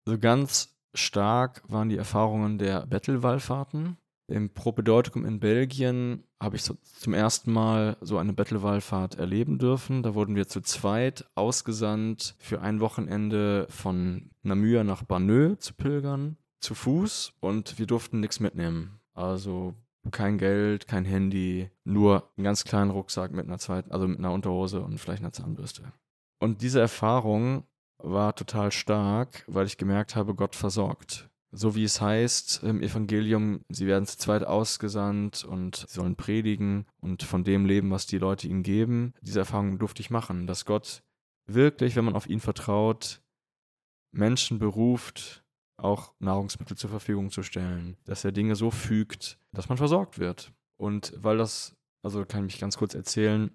So 0.05 0.17
ganz 0.17 0.75
stark 0.93 1.63
waren 1.67 1.89
die 1.89 1.97
Erfahrungen 1.97 2.57
der 2.57 2.85
Bettelwallfahrten. 2.85 3.97
Im 4.29 4.49
Propedeutikum 4.49 5.23
in 5.23 5.39
Belgien 5.39 6.23
habe 6.41 6.57
ich 6.57 6.63
so 6.63 6.75
zum 6.83 7.13
ersten 7.13 7.51
Mal 7.51 7.95
so 8.01 8.17
eine 8.17 8.33
Bettelwallfahrt 8.33 9.15
erleben 9.15 9.57
dürfen. 9.57 10.03
Da 10.03 10.15
wurden 10.15 10.35
wir 10.35 10.49
zu 10.49 10.59
zweit 10.59 11.25
ausgesandt 11.35 12.35
für 12.37 12.61
ein 12.61 12.81
Wochenende 12.81 13.67
von 13.69 14.31
Namur 14.43 14.83
nach 14.83 15.03
Banneux 15.03 15.59
zu 15.59 15.73
pilgern, 15.73 16.35
zu 16.59 16.75
Fuß 16.75 17.33
und 17.39 17.79
wir 17.79 17.87
durften 17.87 18.19
nichts 18.19 18.41
mitnehmen. 18.41 18.99
Also 19.13 19.73
kein 20.11 20.37
Geld, 20.37 20.87
kein 20.87 21.05
Handy, 21.05 21.69
nur 21.85 22.29
einen 22.35 22.43
ganz 22.43 22.65
kleinen 22.65 22.91
Rucksack 22.91 23.31
mit 23.31 23.45
einer 23.45 23.59
zweiten, 23.59 23.91
also 23.91 24.09
mit 24.09 24.19
einer 24.19 24.33
Unterhose 24.33 24.81
und 24.81 24.99
vielleicht 24.99 25.21
einer 25.21 25.31
Zahnbürste. 25.31 25.93
Und 26.39 26.61
diese 26.61 26.81
Erfahrung 26.81 27.63
war 27.97 28.35
total 28.35 28.71
stark, 28.71 29.45
weil 29.47 29.65
ich 29.65 29.77
gemerkt 29.77 30.17
habe, 30.17 30.35
Gott 30.35 30.55
versorgt 30.55 31.29
so 31.51 31.75
wie 31.75 31.83
es 31.83 32.01
heißt 32.01 32.63
im 32.63 32.81
Evangelium, 32.81 33.61
sie 33.69 33.87
werden 33.87 34.05
zu 34.05 34.17
zweit 34.17 34.43
ausgesandt 34.43 35.43
und 35.43 35.75
sollen 35.87 36.15
predigen 36.15 36.85
und 36.99 37.23
von 37.23 37.43
dem 37.43 37.65
leben, 37.65 37.91
was 37.91 38.05
die 38.05 38.17
Leute 38.17 38.47
ihnen 38.47 38.63
geben. 38.63 39.13
Diese 39.21 39.39
Erfahrung 39.39 39.79
durfte 39.79 40.01
ich 40.01 40.09
machen, 40.09 40.47
dass 40.47 40.65
Gott 40.65 41.03
wirklich, 41.45 41.95
wenn 41.95 42.05
man 42.05 42.15
auf 42.15 42.27
ihn 42.27 42.39
vertraut, 42.39 43.21
Menschen 44.11 44.59
beruft, 44.59 45.43
auch 45.77 46.13
Nahrungsmittel 46.19 46.75
zur 46.75 46.89
Verfügung 46.89 47.29
zu 47.29 47.43
stellen, 47.43 47.97
dass 48.05 48.25
er 48.25 48.31
Dinge 48.31 48.55
so 48.55 48.71
fügt, 48.71 49.37
dass 49.53 49.69
man 49.69 49.77
versorgt 49.77 50.19
wird. 50.19 50.51
Und 50.77 51.13
weil 51.15 51.37
das, 51.37 51.75
also 52.03 52.25
kann 52.25 52.41
ich 52.41 52.53
mich 52.53 52.59
ganz 52.59 52.77
kurz 52.77 52.93
erzählen, 52.93 53.51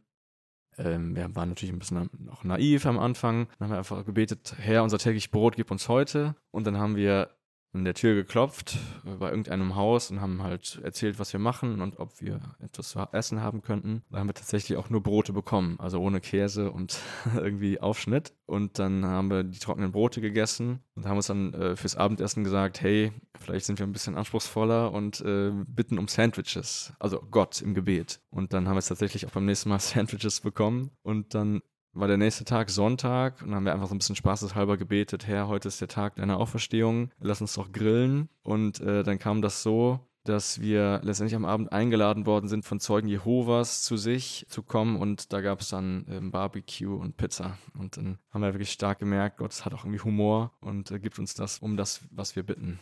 ähm, 0.78 1.14
wir 1.14 1.34
waren 1.34 1.50
natürlich 1.50 1.72
ein 1.72 1.78
bisschen 1.78 2.08
noch 2.18 2.44
naiv 2.44 2.87
am 2.87 2.99
Anfang. 2.99 3.49
Dann 3.58 3.68
haben 3.68 3.75
wir 3.75 3.78
einfach 3.78 4.04
gebetet, 4.04 4.54
Herr, 4.58 4.82
unser 4.82 4.99
täglich 4.99 5.30
Brot 5.30 5.56
gib 5.56 5.70
uns 5.70 5.88
heute. 5.88 6.34
Und 6.50 6.66
dann 6.66 6.78
haben 6.78 6.96
wir 6.96 7.30
an 7.75 7.85
der 7.85 7.95
Tür 7.95 8.14
geklopft 8.14 8.76
äh, 9.07 9.14
bei 9.17 9.31
irgendeinem 9.31 9.75
Haus 9.76 10.11
und 10.11 10.21
haben 10.21 10.43
halt 10.43 10.81
erzählt, 10.83 11.19
was 11.19 11.33
wir 11.33 11.41
machen 11.41 11.81
und 11.81 11.99
ob 11.99 12.21
wir 12.21 12.41
etwas 12.61 12.91
zu 12.91 13.00
essen 13.12 13.41
haben 13.41 13.62
könnten. 13.62 14.02
Da 14.11 14.19
haben 14.19 14.29
wir 14.29 14.35
tatsächlich 14.35 14.79
auch 14.79 14.91
nur 14.91 15.02
Brote 15.02 15.33
bekommen, 15.33 15.79
also 15.79 16.00
ohne 16.00 16.21
Käse 16.21 16.71
und 16.71 16.99
irgendwie 17.35 17.81
Aufschnitt. 17.81 18.35
Und 18.47 18.79
dann 18.79 19.05
haben 19.07 19.31
wir 19.31 19.45
die 19.45 19.59
trockenen 19.59 19.93
Brote 19.93 20.21
gegessen 20.21 20.81
und 20.95 21.07
haben 21.07 21.17
uns 21.17 21.29
dann 21.29 21.55
äh, 21.55 21.76
fürs 21.76 21.97
Abendessen 21.97 22.45
gesagt, 22.45 22.83
hey, 22.83 23.12
vielleicht 23.38 23.64
sind 23.64 23.79
wir 23.79 23.87
ein 23.87 23.93
bisschen 23.93 24.17
anspruchsvoller 24.17 24.93
und 24.93 25.21
äh, 25.23 25.52
bitten 25.67 25.99
um 25.99 26.09
Sandwiches, 26.09 26.93
also 26.99 27.21
Gott 27.31 27.62
im 27.62 27.75
Gebet. 27.75 28.21
Und 28.31 28.52
dann 28.52 28.69
haben 28.69 28.75
wir 28.75 28.81
es 28.81 28.88
tatsächlich 28.88 29.26
auch 29.26 29.31
beim 29.31 29.47
nächsten 29.47 29.71
Mal 29.71 29.79
Sandwiches 29.81 30.41
bekommen 30.41 30.91
und 31.02 31.35
dann 31.35 31.62
war 31.92 32.08
der 32.08 32.16
nächste 32.16 32.44
Tag 32.44 32.70
Sonntag 32.70 33.42
und 33.42 33.49
dann 33.49 33.56
haben 33.56 33.64
wir 33.64 33.72
einfach 33.72 33.88
so 33.88 33.94
ein 33.94 33.99
bisschen 33.99 34.16
spaßeshalber 34.16 34.76
gebetet, 34.76 35.26
Herr, 35.26 35.49
heute 35.49 35.68
ist 35.68 35.80
der 35.80 35.88
Tag 35.88 36.16
deiner 36.16 36.38
Auferstehung, 36.38 37.11
lass 37.20 37.40
uns 37.40 37.54
doch 37.54 37.72
grillen. 37.72 38.28
Und 38.42 38.80
äh, 38.80 39.02
dann 39.02 39.18
kam 39.18 39.42
das 39.42 39.62
so, 39.62 40.00
dass 40.25 40.61
wir 40.61 41.00
letztendlich 41.02 41.34
am 41.34 41.44
Abend 41.44 41.72
eingeladen 41.72 42.26
worden 42.26 42.49
sind, 42.49 42.64
von 42.64 42.80
Zeugen 42.80 43.08
Jehovas 43.08 43.82
zu 43.82 43.96
sich 43.96 44.46
zu 44.49 44.62
kommen 44.62 44.96
und 44.96 45.32
da 45.32 45.40
gab 45.40 45.61
es 45.61 45.68
dann 45.68 46.06
ähm, 46.08 46.30
Barbecue 46.30 46.94
und 46.94 47.16
Pizza. 47.16 47.58
Und 47.76 47.96
dann 47.96 48.18
haben 48.30 48.42
wir 48.42 48.54
wirklich 48.54 48.72
stark 48.72 49.00
gemerkt, 49.00 49.38
Gott 49.38 49.64
hat 49.64 49.75
auch 49.75 49.84
irgendwie 49.84 50.00
Humor 50.00 50.52
und 50.61 50.90
äh, 50.90 50.99
gibt 50.99 51.18
uns 51.18 51.34
das 51.34 51.58
um 51.58 51.76
das, 51.76 52.02
was 52.11 52.37
wir 52.37 52.44
bitten. 52.44 52.78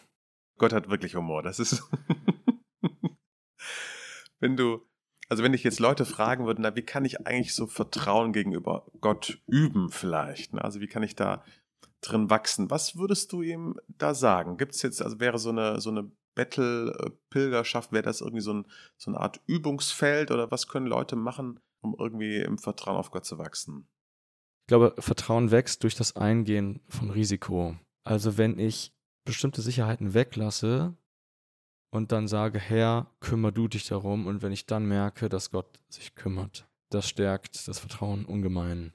Gott 0.59 0.73
hat 0.73 0.91
wirklich 0.91 1.17
Humor, 1.17 1.43
das 1.43 1.59
ist. 1.59 1.83
Wenn 4.41 4.57
du 4.57 4.83
also 5.31 5.45
wenn 5.45 5.55
ich 5.55 5.63
jetzt 5.63 5.79
Leute 5.79 6.05
fragen 6.05 6.45
würde, 6.45 6.61
na, 6.61 6.75
wie 6.75 6.83
kann 6.83 7.05
ich 7.05 7.25
eigentlich 7.27 7.55
so 7.55 7.69
Vertrauen 7.69 8.33
gegenüber 8.33 8.85
Gott 9.01 9.39
üben 9.47 9.89
vielleicht? 9.89 10.53
Ne? 10.53 10.63
Also 10.63 10.81
wie 10.81 10.89
kann 10.89 11.05
ich 11.05 11.15
da 11.15 11.45
drin 12.01 12.31
wachsen? 12.31 12.69
Was 12.69 12.97
würdest 12.97 13.33
du 13.33 13.41
ihm 13.41 13.79
da 13.87 14.13
sagen? 14.13 14.57
Gibt 14.57 14.75
es 14.75 14.83
jetzt, 14.83 15.01
also 15.01 15.21
wäre 15.21 15.39
so 15.39 15.51
eine, 15.51 15.81
so 15.81 15.91
eine 15.91 16.11
Battle-Pilgerschaft, 16.35 17.93
wäre 17.93 18.03
das 18.03 18.21
irgendwie 18.21 18.43
so, 18.43 18.55
ein, 18.55 18.67
so 18.97 19.13
eine 19.13 19.21
Art 19.21 19.41
Übungsfeld 19.47 20.33
oder 20.33 20.51
was 20.51 20.67
können 20.67 20.87
Leute 20.87 21.15
machen, 21.15 21.61
um 21.81 21.95
irgendwie 21.97 22.39
im 22.39 22.59
Vertrauen 22.59 22.97
auf 22.97 23.13
Gott 23.13 23.25
zu 23.25 23.39
wachsen? 23.39 23.87
Ich 24.63 24.69
glaube, 24.69 24.95
Vertrauen 24.99 25.53
wächst 25.53 25.85
durch 25.85 25.95
das 25.95 26.17
Eingehen 26.17 26.81
von 26.89 27.11
Risiko. 27.11 27.77
Also 28.03 28.37
wenn 28.37 28.59
ich 28.59 28.93
bestimmte 29.25 29.63
Sicherheiten 29.63 30.13
weglasse, 30.13 30.97
und 31.91 32.13
dann 32.13 32.29
sage, 32.29 32.59
Herr, 32.59 33.07
kümmer 33.21 33.53
du 33.53 33.69
dich 33.69 33.87
darum. 33.87 34.27
Und 34.27 34.43
wenn 34.43 34.53
ich 34.53 34.67
dann 34.67 34.87
merke, 34.87 35.29
dass 35.29 35.51
Gott 35.51 35.81
sich 35.89 36.15
kümmert, 36.15 36.69
das 36.91 37.09
stärkt 37.09 37.69
das 37.69 37.79
Vertrauen 37.79 38.25
ungemein. 38.25 38.93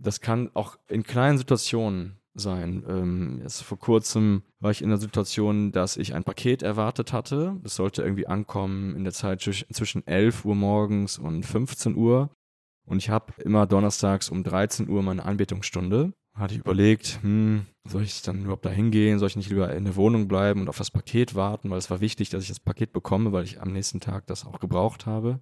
Das 0.00 0.20
kann 0.20 0.50
auch 0.54 0.78
in 0.88 1.02
kleinen 1.02 1.38
Situationen 1.38 2.18
sein. 2.34 2.84
Ähm, 2.88 3.40
jetzt 3.42 3.62
vor 3.62 3.78
kurzem 3.78 4.42
war 4.60 4.70
ich 4.70 4.82
in 4.82 4.90
der 4.90 4.98
Situation, 4.98 5.72
dass 5.72 5.96
ich 5.96 6.14
ein 6.14 6.24
Paket 6.24 6.62
erwartet 6.62 7.12
hatte. 7.12 7.60
Es 7.64 7.74
sollte 7.74 8.02
irgendwie 8.02 8.26
ankommen 8.26 8.94
in 8.96 9.04
der 9.04 9.12
Zeit 9.12 9.40
zwischen 9.42 10.06
11 10.06 10.44
Uhr 10.44 10.54
morgens 10.54 11.18
und 11.18 11.44
15 11.44 11.96
Uhr. 11.96 12.30
Und 12.86 12.98
ich 12.98 13.10
habe 13.10 13.34
immer 13.42 13.66
donnerstags 13.66 14.30
um 14.30 14.44
13 14.44 14.88
Uhr 14.88 15.02
meine 15.02 15.24
Anbetungsstunde 15.24 16.12
hatte 16.38 16.54
ich 16.54 16.60
überlegt, 16.60 17.18
hm, 17.22 17.66
soll 17.88 18.02
ich 18.02 18.22
dann 18.22 18.42
überhaupt 18.42 18.64
da 18.64 18.70
hingehen? 18.70 19.18
Soll 19.18 19.28
ich 19.28 19.36
nicht 19.36 19.50
lieber 19.50 19.72
in 19.74 19.84
der 19.84 19.96
Wohnung 19.96 20.28
bleiben 20.28 20.60
und 20.60 20.68
auf 20.68 20.78
das 20.78 20.90
Paket 20.90 21.34
warten? 21.34 21.70
Weil 21.70 21.78
es 21.78 21.90
war 21.90 22.00
wichtig, 22.00 22.30
dass 22.30 22.42
ich 22.42 22.48
das 22.48 22.60
Paket 22.60 22.92
bekomme, 22.92 23.32
weil 23.32 23.44
ich 23.44 23.60
am 23.60 23.72
nächsten 23.72 24.00
Tag 24.00 24.26
das 24.26 24.44
auch 24.44 24.60
gebraucht 24.60 25.06
habe. 25.06 25.40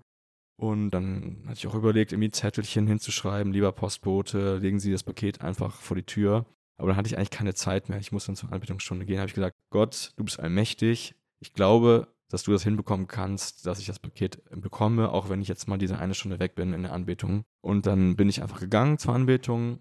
Und 0.59 0.91
dann 0.91 1.45
hatte 1.47 1.59
ich 1.59 1.67
auch 1.67 1.75
überlegt, 1.75 2.13
irgendwie 2.13 2.31
Zettelchen 2.31 2.87
hinzuschreiben, 2.87 3.53
lieber 3.53 3.73
Postbote, 3.73 4.57
legen 4.57 4.81
Sie 4.81 4.91
das 4.91 5.03
Paket 5.03 5.43
einfach 5.43 5.81
vor 5.81 5.97
die 5.97 6.03
Tür. 6.03 6.47
Aber 6.79 6.89
dann 6.89 6.97
hatte 6.97 7.09
ich 7.09 7.17
eigentlich 7.17 7.31
keine 7.31 7.55
Zeit 7.55 7.89
mehr. 7.89 7.99
Ich 7.99 8.13
musste 8.13 8.29
dann 8.29 8.37
zur 8.37 8.53
Anbetungsstunde 8.53 9.05
gehen. 9.05 9.17
Da 9.17 9.23
habe 9.23 9.29
ich 9.29 9.35
gesagt, 9.35 9.57
Gott, 9.71 10.13
du 10.17 10.25
bist 10.25 10.41
allmächtig. 10.41 11.15
Ich 11.41 11.53
glaube, 11.53 12.09
dass 12.31 12.43
du 12.43 12.53
das 12.53 12.65
hinbekommen 12.65 13.07
kannst, 13.07 13.67
dass 13.67 13.79
ich 13.79 13.87
das 13.87 13.99
Paket 13.99 14.43
bekomme, 14.51 15.11
auch 15.11 15.29
wenn 15.29 15.41
ich 15.41 15.49
jetzt 15.49 15.69
mal 15.69 15.79
diese 15.79 15.99
eine 15.99 16.15
Stunde 16.15 16.41
weg 16.41 16.55
bin 16.55 16.73
in 16.73 16.83
der 16.83 16.93
Anbetung. 16.93 17.45
Und 17.61 17.87
dann 17.87 18.17
bin 18.17 18.29
ich 18.29 18.43
einfach 18.43 18.61
gegangen 18.61 18.99
zur 18.99 19.15
Anbetung, 19.15 19.81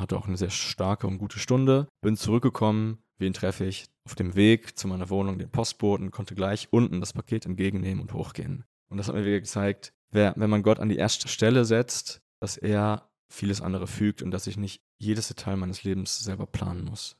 hatte 0.00 0.16
auch 0.16 0.26
eine 0.26 0.36
sehr 0.36 0.50
starke 0.50 1.06
und 1.06 1.18
gute 1.18 1.38
Stunde. 1.38 1.88
Bin 2.00 2.16
zurückgekommen. 2.16 2.98
Wen 3.18 3.32
treffe 3.32 3.64
ich? 3.64 3.86
Auf 4.04 4.14
dem 4.14 4.34
Weg 4.34 4.78
zu 4.78 4.88
meiner 4.88 5.10
Wohnung 5.10 5.38
den 5.38 5.50
Postboten, 5.50 6.10
konnte 6.10 6.34
gleich 6.34 6.68
unten 6.70 7.00
das 7.00 7.12
Paket 7.12 7.46
entgegennehmen 7.46 8.00
und 8.00 8.12
hochgehen. 8.12 8.64
Und 8.90 8.96
das 8.98 9.08
hat 9.08 9.14
mir 9.14 9.24
wieder 9.24 9.40
gezeigt, 9.40 9.92
wer, 10.10 10.34
wenn 10.36 10.50
man 10.50 10.62
Gott 10.62 10.80
an 10.80 10.88
die 10.88 10.96
erste 10.96 11.28
Stelle 11.28 11.64
setzt, 11.64 12.20
dass 12.40 12.56
er 12.56 13.08
vieles 13.32 13.60
andere 13.60 13.86
fügt 13.86 14.22
und 14.22 14.30
dass 14.30 14.46
ich 14.46 14.56
nicht 14.56 14.82
jedes 14.98 15.28
Detail 15.28 15.56
meines 15.56 15.84
Lebens 15.84 16.18
selber 16.18 16.46
planen 16.46 16.84
muss. 16.84 17.16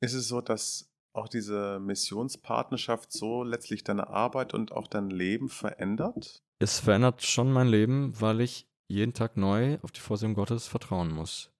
Ist 0.00 0.14
es 0.14 0.28
so, 0.28 0.40
dass 0.40 0.88
auch 1.14 1.28
diese 1.28 1.80
Missionspartnerschaft 1.80 3.10
so 3.10 3.42
letztlich 3.42 3.82
deine 3.82 4.08
Arbeit 4.08 4.54
und 4.54 4.72
auch 4.72 4.86
dein 4.86 5.10
Leben 5.10 5.48
verändert? 5.48 6.42
Es 6.58 6.78
verändert 6.78 7.22
schon 7.22 7.52
mein 7.52 7.68
Leben, 7.68 8.12
weil 8.20 8.40
ich 8.40 8.68
jeden 8.88 9.14
Tag 9.14 9.36
neu 9.36 9.78
auf 9.82 9.92
die 9.92 10.00
Vorsehung 10.00 10.34
Gottes 10.34 10.68
vertrauen 10.68 11.12
muss. 11.12 11.50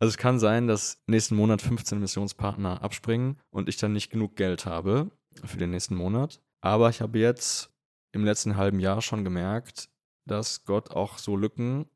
Also 0.00 0.10
es 0.10 0.16
kann 0.16 0.38
sein, 0.38 0.66
dass 0.66 1.02
nächsten 1.06 1.36
Monat 1.36 1.60
15 1.60 2.00
Missionspartner 2.00 2.82
abspringen 2.82 3.38
und 3.50 3.68
ich 3.68 3.76
dann 3.76 3.92
nicht 3.92 4.10
genug 4.10 4.34
Geld 4.34 4.64
habe 4.64 5.10
für 5.44 5.58
den 5.58 5.70
nächsten 5.70 5.94
Monat. 5.94 6.40
Aber 6.62 6.88
ich 6.88 7.02
habe 7.02 7.18
jetzt 7.18 7.70
im 8.12 8.24
letzten 8.24 8.56
halben 8.56 8.80
Jahr 8.80 9.02
schon 9.02 9.24
gemerkt, 9.24 9.90
dass 10.26 10.64
Gott 10.64 10.90
auch 10.90 11.18
so 11.18 11.36
Lücken 11.36 11.86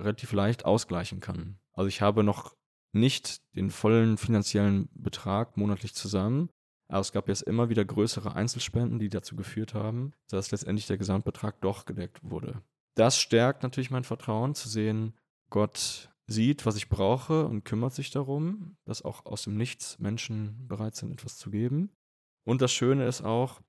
relativ 0.00 0.32
leicht 0.32 0.64
ausgleichen 0.64 1.20
kann. 1.20 1.58
Also 1.72 1.88
ich 1.88 2.00
habe 2.00 2.22
noch 2.22 2.56
nicht 2.92 3.42
den 3.56 3.70
vollen 3.70 4.16
finanziellen 4.16 4.88
Betrag 4.94 5.56
monatlich 5.56 5.94
zusammen, 5.94 6.50
aber 6.88 7.00
es 7.00 7.12
gab 7.12 7.28
jetzt 7.28 7.42
immer 7.42 7.68
wieder 7.68 7.84
größere 7.84 8.34
Einzelspenden, 8.34 8.98
die 8.98 9.08
dazu 9.08 9.36
geführt 9.36 9.74
haben, 9.74 10.12
dass 10.28 10.50
letztendlich 10.50 10.86
der 10.86 10.98
Gesamtbetrag 10.98 11.60
doch 11.60 11.84
gedeckt 11.84 12.20
wurde. 12.22 12.62
Das 12.96 13.18
stärkt 13.18 13.62
natürlich 13.62 13.90
mein 13.90 14.04
Vertrauen 14.04 14.54
zu 14.54 14.68
sehen, 14.68 15.16
Gott 15.50 16.09
sieht, 16.30 16.64
was 16.64 16.76
ich 16.76 16.88
brauche 16.88 17.46
und 17.46 17.64
kümmert 17.64 17.92
sich 17.92 18.10
darum, 18.10 18.76
dass 18.84 19.02
auch 19.02 19.26
aus 19.26 19.42
dem 19.42 19.56
Nichts 19.56 19.98
Menschen 19.98 20.66
bereit 20.68 20.94
sind, 20.94 21.12
etwas 21.12 21.36
zu 21.36 21.50
geben. 21.50 21.90
Und 22.44 22.62
das 22.62 22.72
Schöne 22.72 23.06
ist 23.06 23.22
auch, 23.22 23.60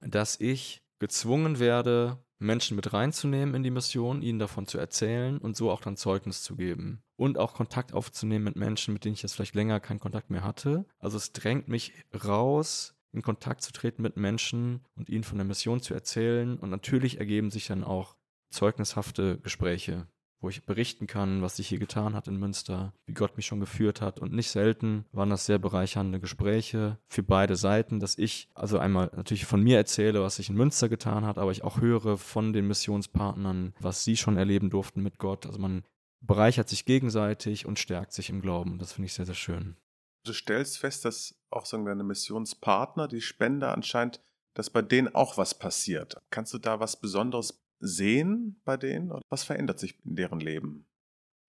dass 0.00 0.38
ich 0.38 0.82
gezwungen 0.98 1.58
werde, 1.58 2.22
Menschen 2.38 2.76
mit 2.76 2.92
reinzunehmen 2.92 3.54
in 3.54 3.62
die 3.62 3.70
Mission, 3.70 4.20
ihnen 4.20 4.38
davon 4.38 4.66
zu 4.66 4.78
erzählen 4.78 5.38
und 5.38 5.56
so 5.56 5.70
auch 5.70 5.80
dann 5.80 5.96
Zeugnis 5.96 6.42
zu 6.42 6.56
geben. 6.56 7.02
Und 7.16 7.38
auch 7.38 7.54
Kontakt 7.54 7.94
aufzunehmen 7.94 8.44
mit 8.44 8.56
Menschen, 8.56 8.92
mit 8.92 9.04
denen 9.04 9.14
ich 9.14 9.22
jetzt 9.22 9.34
vielleicht 9.34 9.54
länger 9.54 9.80
keinen 9.80 10.00
Kontakt 10.00 10.28
mehr 10.28 10.44
hatte. 10.44 10.84
Also 10.98 11.16
es 11.16 11.32
drängt 11.32 11.68
mich 11.68 11.92
raus, 12.24 12.94
in 13.12 13.22
Kontakt 13.22 13.62
zu 13.62 13.72
treten 13.72 14.02
mit 14.02 14.16
Menschen 14.16 14.84
und 14.96 15.08
ihnen 15.08 15.24
von 15.24 15.38
der 15.38 15.46
Mission 15.46 15.80
zu 15.80 15.94
erzählen. 15.94 16.58
Und 16.58 16.70
natürlich 16.70 17.18
ergeben 17.18 17.50
sich 17.50 17.68
dann 17.68 17.84
auch 17.84 18.16
zeugnishafte 18.50 19.38
Gespräche 19.38 20.08
wo 20.42 20.48
ich 20.48 20.66
berichten 20.66 21.06
kann, 21.06 21.40
was 21.40 21.56
sich 21.56 21.68
hier 21.68 21.78
getan 21.78 22.14
hat 22.14 22.26
in 22.26 22.36
Münster, 22.36 22.92
wie 23.06 23.14
Gott 23.14 23.36
mich 23.36 23.46
schon 23.46 23.60
geführt 23.60 24.00
hat. 24.00 24.18
Und 24.18 24.32
nicht 24.32 24.50
selten 24.50 25.06
waren 25.12 25.30
das 25.30 25.46
sehr 25.46 25.58
bereichernde 25.58 26.20
Gespräche 26.20 26.98
für 27.06 27.22
beide 27.22 27.56
Seiten, 27.56 28.00
dass 28.00 28.18
ich 28.18 28.48
also 28.54 28.78
einmal 28.78 29.10
natürlich 29.14 29.46
von 29.46 29.62
mir 29.62 29.76
erzähle, 29.76 30.20
was 30.20 30.36
sich 30.36 30.50
in 30.50 30.56
Münster 30.56 30.88
getan 30.88 31.24
hat, 31.24 31.38
aber 31.38 31.52
ich 31.52 31.62
auch 31.62 31.80
höre 31.80 32.18
von 32.18 32.52
den 32.52 32.66
Missionspartnern, 32.66 33.72
was 33.80 34.04
sie 34.04 34.16
schon 34.16 34.36
erleben 34.36 34.68
durften 34.68 35.02
mit 35.02 35.18
Gott. 35.18 35.46
Also 35.46 35.60
man 35.60 35.84
bereichert 36.20 36.68
sich 36.68 36.84
gegenseitig 36.84 37.64
und 37.64 37.78
stärkt 37.78 38.12
sich 38.12 38.28
im 38.28 38.42
Glauben. 38.42 38.78
Das 38.78 38.92
finde 38.92 39.06
ich 39.06 39.14
sehr, 39.14 39.26
sehr 39.26 39.34
schön. 39.34 39.76
Du 40.24 40.32
stellst 40.32 40.78
fest, 40.78 41.04
dass 41.04 41.36
auch 41.50 41.66
sagen 41.66 41.84
deine 41.84 42.04
Missionspartner, 42.04 43.08
die 43.08 43.20
Spender 43.20 43.72
anscheinend, 43.72 44.20
dass 44.54 44.70
bei 44.70 44.82
denen 44.82 45.14
auch 45.14 45.36
was 45.36 45.58
passiert. 45.58 46.20
Kannst 46.30 46.52
du 46.52 46.58
da 46.58 46.78
was 46.80 47.00
Besonderes 47.00 47.61
sehen 47.82 48.60
bei 48.64 48.76
denen? 48.76 49.12
Was 49.28 49.44
verändert 49.44 49.78
sich 49.78 49.98
in 50.04 50.16
deren 50.16 50.40
Leben? 50.40 50.86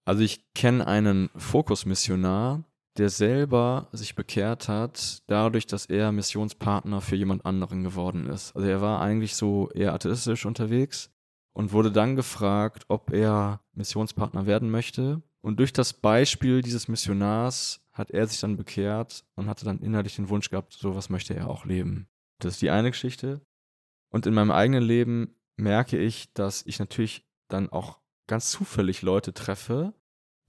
Also 0.05 0.21
ich 0.23 0.53
kenne 0.53 0.85
einen 0.85 1.29
Fokusmissionar, 1.35 2.65
der 2.97 3.09
selber 3.09 3.87
sich 3.91 4.15
bekehrt 4.15 4.67
hat, 4.67 5.23
dadurch, 5.27 5.65
dass 5.65 5.85
er 5.85 6.11
Missionspartner 6.11 7.01
für 7.01 7.15
jemand 7.15 7.45
anderen 7.45 7.83
geworden 7.83 8.27
ist. 8.27 8.55
Also 8.55 8.67
er 8.67 8.81
war 8.81 9.01
eigentlich 9.01 9.35
so 9.35 9.69
eher 9.71 9.93
atheistisch 9.93 10.45
unterwegs 10.45 11.09
und 11.53 11.71
wurde 11.71 11.91
dann 11.91 12.15
gefragt, 12.15 12.83
ob 12.89 13.11
er 13.11 13.61
Missionspartner 13.73 14.45
werden 14.45 14.69
möchte. 14.69 15.21
Und 15.41 15.59
durch 15.59 15.73
das 15.73 15.93
Beispiel 15.93 16.61
dieses 16.61 16.87
Missionars 16.87 17.81
hat 17.91 18.11
er 18.11 18.27
sich 18.27 18.39
dann 18.39 18.57
bekehrt 18.57 19.23
und 19.35 19.47
hatte 19.47 19.65
dann 19.65 19.79
innerlich 19.79 20.15
den 20.15 20.29
Wunsch 20.29 20.49
gehabt, 20.49 20.73
sowas 20.73 21.09
möchte 21.09 21.35
er 21.35 21.49
auch 21.49 21.65
leben. 21.65 22.07
Das 22.39 22.55
ist 22.55 22.61
die 22.61 22.71
eine 22.71 22.91
Geschichte. 22.91 23.41
Und 24.09 24.25
in 24.25 24.33
meinem 24.33 24.51
eigenen 24.51 24.83
Leben 24.83 25.35
merke 25.57 25.97
ich, 25.97 26.33
dass 26.33 26.65
ich 26.65 26.79
natürlich 26.79 27.25
dann 27.49 27.69
auch 27.69 27.99
ganz 28.27 28.49
zufällig 28.49 29.01
Leute 29.01 29.33
treffe, 29.33 29.93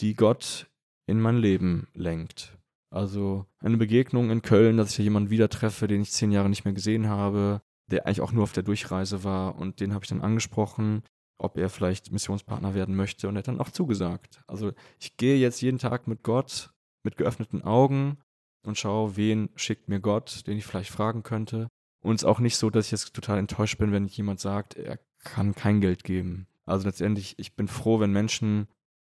die 0.01 0.15
Gott 0.15 0.71
in 1.07 1.21
mein 1.21 1.37
Leben 1.37 1.89
lenkt. 1.95 2.57
Also 2.91 3.47
eine 3.59 3.77
Begegnung 3.77 4.31
in 4.31 4.43
Köln, 4.43 4.77
dass 4.77 4.91
ich 4.91 4.99
jemanden 4.99 5.31
wieder 5.31 5.49
treffe, 5.49 5.87
den 5.87 6.03
ich 6.03 6.13
zehn 6.13 6.31
Jahre 6.31 6.49
nicht 6.49 6.65
mehr 6.65 6.75
gesehen 6.75 7.09
habe, 7.09 7.61
der 7.91 8.07
eigentlich 8.07 8.21
auch 8.21 8.33
nur 8.33 8.45
auf 8.45 8.53
der 8.53 8.63
Durchreise 8.63 9.25
war 9.25 9.57
und 9.57 9.81
den 9.81 9.93
habe 9.93 10.05
ich 10.05 10.09
dann 10.09 10.23
angesprochen, 10.23 11.03
ob 11.39 11.59
er 11.59 11.69
vielleicht 11.69 12.13
Missionspartner 12.13 12.75
werden 12.75 12.95
möchte 12.95 13.29
und 13.29 13.37
er 13.37 13.41
hat 13.41 13.49
dann 13.49 13.61
auch 13.61 13.71
zugesagt. 13.71 14.43
Also 14.47 14.73
ich 15.01 15.17
gehe 15.17 15.37
jetzt 15.37 15.61
jeden 15.61 15.79
Tag 15.79 16.07
mit 16.07 16.23
Gott 16.23 16.71
mit 17.05 17.17
geöffneten 17.17 17.63
Augen 17.63 18.19
und 18.65 18.79
schaue, 18.79 19.17
wen 19.17 19.51
schickt 19.57 19.89
mir 19.89 20.01
Gott, 20.01 20.47
den 20.47 20.57
ich 20.57 20.65
vielleicht 20.65 20.91
fragen 20.91 21.23
könnte. 21.23 21.69
Und 22.05 22.17
es 22.17 22.23
ist 22.23 22.29
auch 22.29 22.39
nicht 22.39 22.59
so, 22.59 22.69
dass 22.69 22.87
ich 22.87 22.93
jetzt 22.93 23.15
total 23.15 23.39
enttäuscht 23.39 23.79
bin, 23.79 23.91
wenn 23.91 24.07
jemand 24.07 24.39
sagt, 24.39 24.75
er 24.75 24.99
kann 25.21 25.55
kein 25.55 25.81
Geld 25.81 26.05
geben. 26.05 26.47
Also 26.67 26.87
letztendlich, 26.87 27.39
ich 27.39 27.57
bin 27.57 27.67
froh, 27.67 27.99
wenn 27.99 28.13
Menschen 28.13 28.69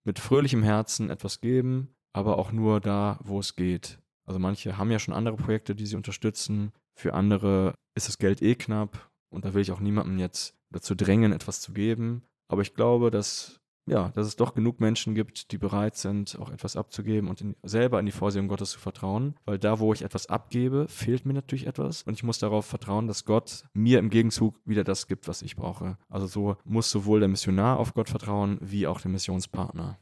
mit 0.04 0.18
fröhlichem 0.18 0.62
Herzen 0.62 1.10
etwas 1.10 1.42
geben, 1.42 1.94
aber 2.14 2.38
auch 2.38 2.50
nur 2.50 2.80
da, 2.80 3.20
wo 3.22 3.40
es 3.40 3.56
geht. 3.56 3.98
Also 4.24 4.38
manche 4.38 4.78
haben 4.78 4.90
ja 4.90 4.98
schon 4.98 5.12
andere 5.12 5.36
Projekte, 5.36 5.74
die 5.74 5.84
sie 5.84 5.96
unterstützen. 5.96 6.72
Für 6.94 7.12
andere 7.12 7.74
ist 7.94 8.08
das 8.08 8.16
Geld 8.16 8.40
eh 8.40 8.54
knapp 8.54 9.10
und 9.28 9.44
da 9.44 9.52
will 9.52 9.60
ich 9.60 9.72
auch 9.72 9.80
niemandem 9.80 10.18
jetzt 10.18 10.54
dazu 10.70 10.94
drängen, 10.94 11.32
etwas 11.32 11.60
zu 11.60 11.74
geben. 11.74 12.22
Aber 12.48 12.62
ich 12.62 12.74
glaube, 12.74 13.10
dass 13.10 13.60
ja, 13.88 14.10
dass 14.10 14.26
es 14.26 14.36
doch 14.36 14.54
genug 14.54 14.80
Menschen 14.80 15.14
gibt, 15.14 15.52
die 15.52 15.58
bereit 15.58 15.96
sind, 15.96 16.38
auch 16.40 16.50
etwas 16.50 16.76
abzugeben 16.76 17.28
und 17.28 17.40
in, 17.40 17.56
selber 17.62 18.00
in 18.00 18.06
die 18.06 18.12
Vorsehung 18.12 18.48
Gottes 18.48 18.70
zu 18.70 18.78
vertrauen. 18.78 19.34
Weil 19.44 19.58
da, 19.58 19.78
wo 19.78 19.92
ich 19.92 20.02
etwas 20.02 20.26
abgebe, 20.26 20.86
fehlt 20.88 21.26
mir 21.26 21.34
natürlich 21.34 21.66
etwas 21.66 22.02
und 22.02 22.14
ich 22.14 22.22
muss 22.22 22.38
darauf 22.38 22.66
vertrauen, 22.66 23.06
dass 23.06 23.24
Gott 23.24 23.64
mir 23.72 23.98
im 23.98 24.10
Gegenzug 24.10 24.54
wieder 24.64 24.84
das 24.84 25.06
gibt, 25.06 25.28
was 25.28 25.42
ich 25.42 25.56
brauche. 25.56 25.98
Also 26.08 26.26
so 26.26 26.56
muss 26.64 26.90
sowohl 26.90 27.20
der 27.20 27.28
Missionar 27.28 27.78
auf 27.78 27.94
Gott 27.94 28.08
vertrauen, 28.08 28.58
wie 28.60 28.86
auch 28.86 29.00
der 29.00 29.10
Missionspartner. 29.10 29.98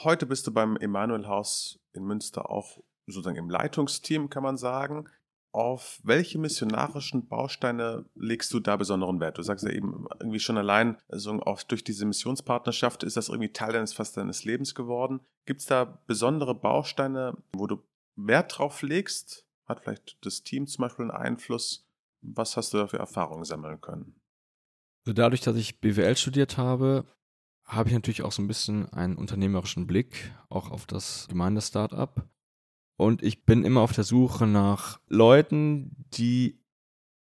Heute 0.00 0.26
bist 0.26 0.46
du 0.46 0.52
beim 0.52 0.76
Emanuel 0.76 1.26
Haus 1.26 1.80
in 1.92 2.04
Münster 2.04 2.50
auch 2.50 2.78
sozusagen 3.06 3.36
im 3.36 3.50
Leitungsteam, 3.50 4.30
kann 4.30 4.42
man 4.42 4.56
sagen. 4.56 5.08
Auf 5.52 6.00
welche 6.02 6.38
missionarischen 6.38 7.26
Bausteine 7.26 8.04
legst 8.14 8.52
du 8.52 8.60
da 8.60 8.76
besonderen 8.76 9.18
Wert? 9.18 9.38
Du 9.38 9.42
sagst 9.42 9.64
ja 9.64 9.70
eben 9.70 10.06
irgendwie 10.20 10.40
schon 10.40 10.58
allein, 10.58 10.98
also 11.08 11.32
auch 11.40 11.62
durch 11.62 11.82
diese 11.82 12.04
Missionspartnerschaft 12.04 13.02
ist 13.02 13.16
das 13.16 13.28
irgendwie 13.28 13.52
Teil 13.52 13.72
deines 13.72 13.94
fast 13.94 14.16
deines 14.16 14.44
Lebens 14.44 14.74
geworden. 14.74 15.20
Gibt 15.46 15.60
es 15.60 15.66
da 15.66 16.00
besondere 16.06 16.54
Bausteine, 16.54 17.36
wo 17.52 17.66
du 17.66 17.82
Wert 18.16 18.58
drauf 18.58 18.82
legst? 18.82 19.46
Hat 19.64 19.80
vielleicht 19.80 20.18
das 20.24 20.42
Team 20.42 20.66
zum 20.66 20.82
Beispiel 20.82 21.04
einen 21.04 21.10
Einfluss? 21.10 21.86
Was 22.20 22.56
hast 22.56 22.74
du 22.74 22.78
da 22.78 22.86
für 22.86 22.98
Erfahrungen 22.98 23.44
sammeln 23.44 23.80
können? 23.80 24.20
Also 25.04 25.14
dadurch, 25.14 25.40
dass 25.40 25.56
ich 25.56 25.80
BWL 25.80 26.16
studiert 26.16 26.58
habe, 26.58 27.06
habe 27.64 27.88
ich 27.88 27.94
natürlich 27.94 28.22
auch 28.22 28.32
so 28.32 28.42
ein 28.42 28.48
bisschen 28.48 28.88
einen 28.92 29.16
unternehmerischen 29.16 29.86
Blick 29.86 30.32
auch 30.48 30.70
auf 30.70 30.86
das 30.86 31.26
Gemeindestartup. 31.28 32.28
Und 32.98 33.22
ich 33.22 33.44
bin 33.44 33.64
immer 33.64 33.80
auf 33.80 33.92
der 33.92 34.02
Suche 34.02 34.48
nach 34.48 34.98
Leuten, 35.06 36.04
die 36.14 36.58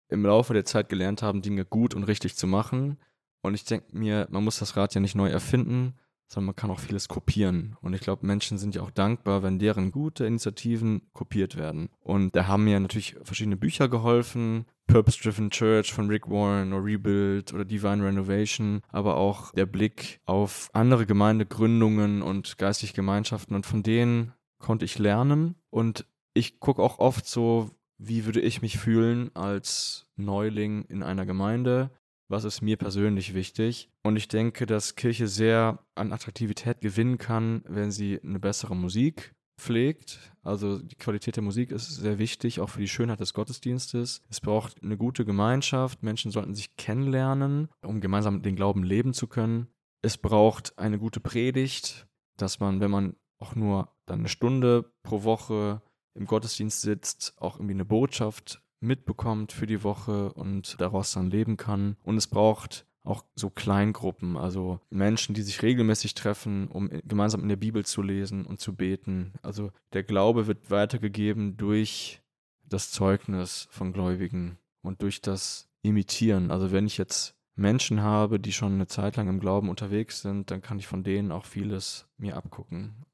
im 0.07 0.23
Laufe 0.23 0.53
der 0.53 0.65
Zeit 0.65 0.87
gelernt 0.87 1.23
haben, 1.23 1.41
Dinge 1.41 1.65
gut 1.65 1.95
und 1.95 2.03
richtig 2.03 2.35
zu 2.35 2.45
machen. 2.45 2.99
Und 3.41 3.55
ich 3.55 3.65
denke 3.65 3.87
mir, 3.97 4.27
man 4.29 4.43
muss 4.43 4.59
das 4.59 4.77
Rad 4.77 4.93
ja 4.93 5.01
nicht 5.01 5.15
neu 5.15 5.29
erfinden, 5.29 5.95
sondern 6.27 6.45
man 6.47 6.55
kann 6.55 6.69
auch 6.69 6.79
vieles 6.79 7.07
kopieren. 7.07 7.75
Und 7.81 7.95
ich 7.95 8.01
glaube, 8.01 8.25
Menschen 8.25 8.59
sind 8.59 8.75
ja 8.75 8.83
auch 8.83 8.91
dankbar, 8.91 9.41
wenn 9.41 9.57
deren 9.57 9.91
gute 9.91 10.25
Initiativen 10.25 11.01
kopiert 11.11 11.57
werden. 11.57 11.89
Und 12.01 12.35
da 12.35 12.45
haben 12.45 12.65
mir 12.65 12.79
natürlich 12.79 13.15
verschiedene 13.23 13.57
Bücher 13.57 13.89
geholfen. 13.89 14.65
Purpose 14.85 15.19
Driven 15.23 15.49
Church 15.49 15.91
von 15.91 16.07
Rick 16.07 16.29
Warren 16.29 16.71
oder 16.71 16.85
Rebuild 16.85 17.51
oder 17.51 17.65
Divine 17.65 18.05
Renovation, 18.05 18.81
aber 18.89 19.15
auch 19.17 19.51
der 19.53 19.65
Blick 19.65 20.21
auf 20.25 20.69
andere 20.73 21.07
Gemeindegründungen 21.07 22.21
und 22.21 22.59
geistige 22.59 22.93
Gemeinschaften. 22.93 23.55
Und 23.55 23.65
von 23.65 23.81
denen 23.81 24.33
konnte 24.63 24.85
ich 24.85 24.97
lernen 24.97 25.55
und 25.69 26.07
ich 26.33 26.59
gucke 26.59 26.81
auch 26.81 26.97
oft 26.97 27.27
so, 27.27 27.69
wie 27.99 28.25
würde 28.25 28.41
ich 28.41 28.61
mich 28.61 28.79
fühlen 28.79 29.29
als 29.35 30.07
Neuling 30.15 30.85
in 30.85 31.03
einer 31.03 31.25
Gemeinde? 31.25 31.91
Was 32.29 32.45
ist 32.45 32.61
mir 32.61 32.77
persönlich 32.77 33.35
wichtig? 33.35 33.89
Und 34.01 34.15
ich 34.15 34.27
denke, 34.27 34.65
dass 34.65 34.95
Kirche 34.95 35.27
sehr 35.27 35.85
an 35.93 36.11
Attraktivität 36.11 36.81
gewinnen 36.81 37.17
kann, 37.17 37.63
wenn 37.67 37.91
sie 37.91 38.19
eine 38.23 38.39
bessere 38.39 38.75
Musik 38.75 39.35
pflegt. 39.59 40.33
Also 40.41 40.79
die 40.79 40.95
Qualität 40.95 41.35
der 41.35 41.43
Musik 41.43 41.71
ist 41.71 41.95
sehr 41.95 42.17
wichtig, 42.17 42.59
auch 42.59 42.69
für 42.69 42.79
die 42.79 42.87
Schönheit 42.87 43.19
des 43.19 43.33
Gottesdienstes. 43.33 44.21
Es 44.29 44.41
braucht 44.41 44.81
eine 44.81 44.97
gute 44.97 45.25
Gemeinschaft. 45.25 46.01
Menschen 46.01 46.31
sollten 46.31 46.55
sich 46.55 46.75
kennenlernen, 46.77 47.69
um 47.85 48.01
gemeinsam 48.01 48.41
den 48.41 48.55
Glauben 48.55 48.83
leben 48.83 49.13
zu 49.13 49.27
können. 49.27 49.67
Es 50.01 50.17
braucht 50.17 50.77
eine 50.79 50.97
gute 50.97 51.19
Predigt, 51.19 52.07
dass 52.37 52.59
man, 52.59 52.79
wenn 52.79 52.91
man 52.91 53.15
auch 53.39 53.55
nur 53.55 53.92
dann 54.05 54.19
eine 54.19 54.29
Stunde 54.29 54.91
pro 55.03 55.23
Woche 55.23 55.81
im 56.13 56.25
Gottesdienst 56.25 56.81
sitzt, 56.81 57.33
auch 57.37 57.57
irgendwie 57.57 57.73
eine 57.73 57.85
Botschaft 57.85 58.61
mitbekommt 58.79 59.51
für 59.51 59.65
die 59.65 59.83
Woche 59.83 60.33
und 60.33 60.79
daraus 60.79 61.13
dann 61.13 61.31
leben 61.31 61.57
kann. 61.57 61.97
Und 62.03 62.17
es 62.17 62.27
braucht 62.27 62.85
auch 63.03 63.25
so 63.35 63.49
Kleingruppen, 63.49 64.37
also 64.37 64.79
Menschen, 64.89 65.35
die 65.35 65.41
sich 65.41 65.61
regelmäßig 65.61 66.13
treffen, 66.13 66.67
um 66.69 66.89
gemeinsam 67.03 67.41
in 67.41 67.49
der 67.49 67.57
Bibel 67.57 67.85
zu 67.85 68.01
lesen 68.01 68.45
und 68.45 68.59
zu 68.59 68.75
beten. 68.75 69.33
Also 69.41 69.71
der 69.91 70.03
Glaube 70.03 70.47
wird 70.47 70.71
weitergegeben 70.71 71.57
durch 71.57 72.21
das 72.63 72.91
Zeugnis 72.91 73.67
von 73.71 73.91
Gläubigen 73.91 74.57
und 74.81 75.01
durch 75.01 75.21
das 75.21 75.69
Imitieren. 75.81 76.49
Also 76.49 76.71
wenn 76.71 76.85
ich 76.85 76.97
jetzt 76.97 77.35
Menschen 77.55 78.01
habe, 78.01 78.39
die 78.39 78.53
schon 78.53 78.73
eine 78.73 78.87
Zeit 78.87 79.17
lang 79.17 79.27
im 79.27 79.39
Glauben 79.39 79.69
unterwegs 79.69 80.21
sind, 80.21 80.49
dann 80.49 80.61
kann 80.61 80.79
ich 80.79 80.87
von 80.87 81.03
denen 81.03 81.31
auch 81.31 81.45
vieles 81.45 82.07
mir 82.17 82.37
abgucken. 82.37 83.05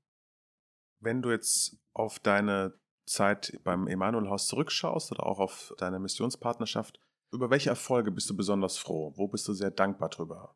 Wenn 1.02 1.22
du 1.22 1.32
jetzt 1.32 1.78
auf 1.94 2.20
deine 2.20 2.74
Zeit 3.06 3.60
beim 3.64 3.88
Emanuel-Haus 3.88 4.48
zurückschaust 4.48 5.12
oder 5.12 5.26
auch 5.26 5.40
auf 5.40 5.74
deine 5.78 6.00
Missionspartnerschaft, 6.00 7.00
über 7.34 7.50
welche 7.50 7.70
Erfolge 7.70 8.12
bist 8.12 8.30
du 8.30 8.36
besonders 8.36 8.78
froh? 8.78 9.14
Wo 9.16 9.28
bist 9.28 9.48
du 9.48 9.54
sehr 9.54 9.72
dankbar 9.72 10.10
drüber? 10.10 10.56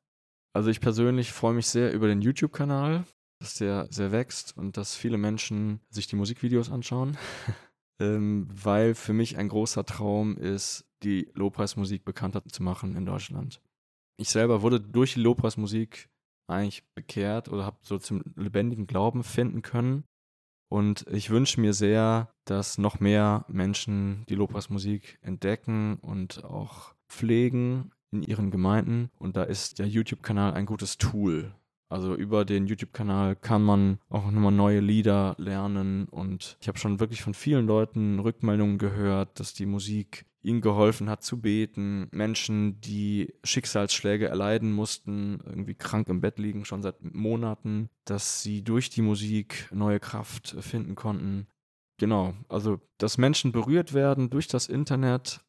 Also 0.54 0.70
ich 0.70 0.82
persönlich 0.82 1.32
freue 1.32 1.54
mich 1.54 1.68
sehr 1.68 1.94
über 1.94 2.08
den 2.08 2.22
YouTube-Kanal, 2.22 3.06
dass 3.40 3.56
der 3.56 3.88
sehr 3.92 4.12
wächst 4.12 4.56
und 4.56 4.78
dass 4.78 4.96
viele 4.96 5.18
Menschen 5.18 5.82
sich 5.90 6.08
die 6.08 6.16
Musikvideos 6.16 6.72
anschauen, 6.72 7.18
ähm, 8.00 8.48
weil 8.52 8.96
für 8.96 9.14
mich 9.14 9.38
ein 9.38 9.50
großer 9.50 9.86
Traum 9.86 10.38
ist, 10.38 10.86
die 11.04 11.32
Lobpreismusik 11.34 12.06
bekannter 12.06 12.44
zu 12.46 12.64
machen 12.64 12.96
in 12.96 13.06
Deutschland. 13.06 13.62
Ich 14.18 14.30
selber 14.30 14.62
wurde 14.62 14.80
durch 14.80 15.16
die 15.16 15.22
Lobpreismusik 15.22 16.10
eigentlich 16.48 16.84
bekehrt 16.94 17.50
oder 17.50 17.66
habe 17.66 17.78
so 17.82 17.98
zum 17.98 18.24
lebendigen 18.36 18.86
Glauben 18.86 19.24
finden 19.24 19.62
können 19.62 20.04
und 20.74 21.06
ich 21.12 21.30
wünsche 21.30 21.62
mir 21.62 21.72
sehr, 21.72 22.34
dass 22.46 22.80
noch 22.80 23.00
mehr 23.00 23.46
Menschen 23.48 24.26
die 24.28 24.34
Lobpreismusik 24.34 25.20
entdecken 25.22 26.00
und 26.02 26.44
auch 26.46 26.96
pflegen 27.08 27.92
in 28.10 28.24
ihren 28.24 28.50
Gemeinden. 28.50 29.12
Und 29.20 29.36
da 29.36 29.44
ist 29.44 29.78
der 29.78 29.88
YouTube-Kanal 29.88 30.56
ein 30.56 30.66
gutes 30.66 30.98
Tool. 30.98 31.54
Also 31.90 32.16
über 32.16 32.44
den 32.44 32.66
YouTube-Kanal 32.66 33.36
kann 33.36 33.62
man 33.62 34.00
auch 34.10 34.32
nochmal 34.32 34.52
neue 34.52 34.80
Lieder 34.80 35.36
lernen. 35.38 36.08
Und 36.10 36.58
ich 36.60 36.68
habe 36.68 36.80
schon 36.80 37.00
wirklich 37.00 37.22
von 37.22 37.36
vielen 37.36 37.68
Leuten 37.68 38.18
Rückmeldungen 38.18 38.80
gehört, 38.80 39.40
dass 39.40 39.54
die 39.54 39.68
Musik 39.68 40.26
ihnen 40.44 40.62
geholfen 40.62 41.10
hat 41.10 41.24
zu 41.24 41.42
beten. 41.42 42.08
Menschen, 42.12 42.80
die 42.82 43.34
Schicksalsschläge 43.44 44.28
erleiden 44.28 44.72
mussten, 44.72 45.40
irgendwie 45.46 45.76
krank 45.76 46.10
im 46.10 46.22
Bett 46.22 46.38
liegen, 46.38 46.66
schon 46.66 46.82
seit 46.82 47.02
Monaten, 47.14 47.90
dass 48.06 48.44
sie 48.44 48.64
durch 48.64 48.90
die 48.90 49.02
Musik 49.02 49.70
neue 49.72 50.00
Kraft 50.00 50.56
finden 50.60 50.96
konnten. 50.96 51.48
Genau, 51.98 52.34
also 52.50 52.82
dass 52.98 53.18
Menschen 53.18 53.52
berührt 53.52 53.94
werden 53.94 54.30
durch 54.30 54.48
das 54.48 54.68
Internet, 54.68 55.42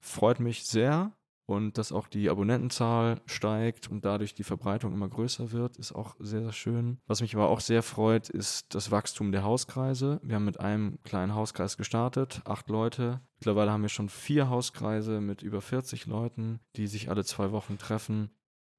freut 0.00 0.40
mich 0.40 0.64
sehr. 0.64 1.12
Und 1.46 1.76
dass 1.76 1.92
auch 1.92 2.08
die 2.08 2.30
Abonnentenzahl 2.30 3.20
steigt 3.26 3.90
und 3.90 4.04
dadurch 4.04 4.34
die 4.34 4.44
Verbreitung 4.44 4.92
immer 4.92 5.08
größer 5.08 5.52
wird, 5.52 5.76
ist 5.76 5.92
auch 5.92 6.16
sehr, 6.18 6.42
sehr 6.42 6.52
schön. 6.52 6.98
Was 7.06 7.20
mich 7.20 7.34
aber 7.34 7.48
auch 7.48 7.60
sehr 7.60 7.82
freut, 7.82 8.30
ist 8.30 8.74
das 8.74 8.90
Wachstum 8.90 9.30
der 9.30 9.44
Hauskreise. 9.44 10.20
Wir 10.22 10.36
haben 10.36 10.46
mit 10.46 10.60
einem 10.60 11.02
kleinen 11.02 11.34
Hauskreis 11.34 11.76
gestartet, 11.76 12.40
acht 12.44 12.68
Leute. 12.68 13.20
Mittlerweile 13.40 13.72
haben 13.72 13.82
wir 13.82 13.90
schon 13.90 14.08
vier 14.08 14.48
Hauskreise 14.48 15.20
mit 15.20 15.42
über 15.42 15.60
40 15.60 16.06
Leuten, 16.06 16.60
die 16.76 16.86
sich 16.86 17.10
alle 17.10 17.24
zwei 17.24 17.52
Wochen 17.52 17.76
treffen. 17.76 18.30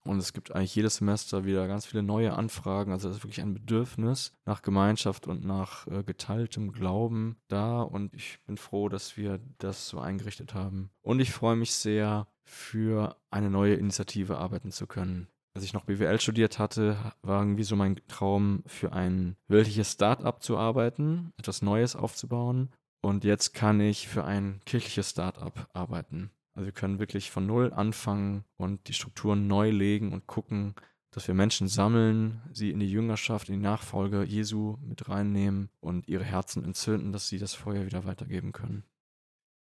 Und 0.06 0.20
es 0.20 0.34
gibt 0.34 0.56
eigentlich 0.56 0.76
jedes 0.76 0.98
Semester 0.98 1.46
wieder 1.46 1.68
ganz 1.68 1.88
viele 1.88 2.04
neue 2.04 2.34
Anfragen. 2.34 2.92
Also 2.92 3.10
es 3.10 3.18
ist 3.18 3.24
wirklich 3.24 3.42
ein 3.42 3.56
Bedürfnis 3.56 4.34
nach 4.46 4.62
Gemeinschaft 4.62 5.26
und 5.26 5.44
nach 5.44 5.88
äh, 5.88 6.04
geteiltem 6.04 6.72
Glauben 6.72 7.38
da. 7.48 7.82
Und 7.82 8.14
ich 8.14 8.40
bin 8.46 8.58
froh, 8.58 8.88
dass 8.88 9.18
wir 9.18 9.40
das 9.58 9.88
so 9.88 10.00
eingerichtet 10.00 10.54
haben. 10.54 10.92
Und 11.02 11.20
ich 11.20 11.32
freue 11.32 11.56
mich 11.56 11.74
sehr, 11.74 12.28
für 12.46 13.18
eine 13.30 13.50
neue 13.50 13.76
Initiative 13.76 14.38
arbeiten 14.38 14.72
zu 14.72 14.88
können. 14.88 15.28
Als 15.56 15.64
ich 15.64 15.74
noch 15.74 15.86
BWL 15.86 16.20
studiert 16.20 16.60
hatte, 16.60 16.98
war 17.22 17.42
irgendwie 17.42 17.64
so 17.64 17.76
mein 17.76 18.00
Traum, 18.08 18.64
für 18.66 18.92
ein 18.94 19.36
weltliches 19.48 19.94
Start-up 19.94 20.44
zu 20.44 20.58
arbeiten, 20.58 21.32
etwas 21.38 21.62
Neues 21.62 21.96
aufzubauen. 21.96 22.70
Und 23.02 23.24
jetzt 23.24 23.54
kann 23.54 23.80
ich 23.80 24.08
für 24.08 24.26
ein 24.26 24.60
kirchliches 24.66 25.12
Start-up 25.12 25.70
arbeiten. 25.74 26.32
Also 26.56 26.66
wir 26.66 26.74
können 26.74 27.00
wirklich 27.00 27.32
von 27.32 27.46
Null 27.46 27.72
anfangen 27.74 28.44
und 28.58 28.88
die 28.88 28.94
Strukturen 28.94 29.48
neu 29.48 29.70
legen 29.70 30.14
und 30.14 30.28
gucken, 30.28 30.76
dass 31.12 31.28
wir 31.28 31.36
Menschen 31.36 31.70
sammeln, 31.70 32.42
sie 32.52 32.72
in 32.72 32.82
die 32.82 32.92
Jüngerschaft, 32.92 33.48
in 33.48 33.56
die 33.56 33.62
Nachfolge 33.62 34.24
Jesu 34.24 34.78
mit 34.82 35.08
reinnehmen 35.08 35.70
und 35.80 36.10
ihre 36.10 36.26
Herzen 36.26 36.66
entzünden, 36.66 37.14
dass 37.14 37.30
sie 37.30 37.40
das 37.40 37.54
Feuer 37.54 37.86
wieder 37.86 38.04
weitergeben 38.04 38.52
können. 38.52 38.84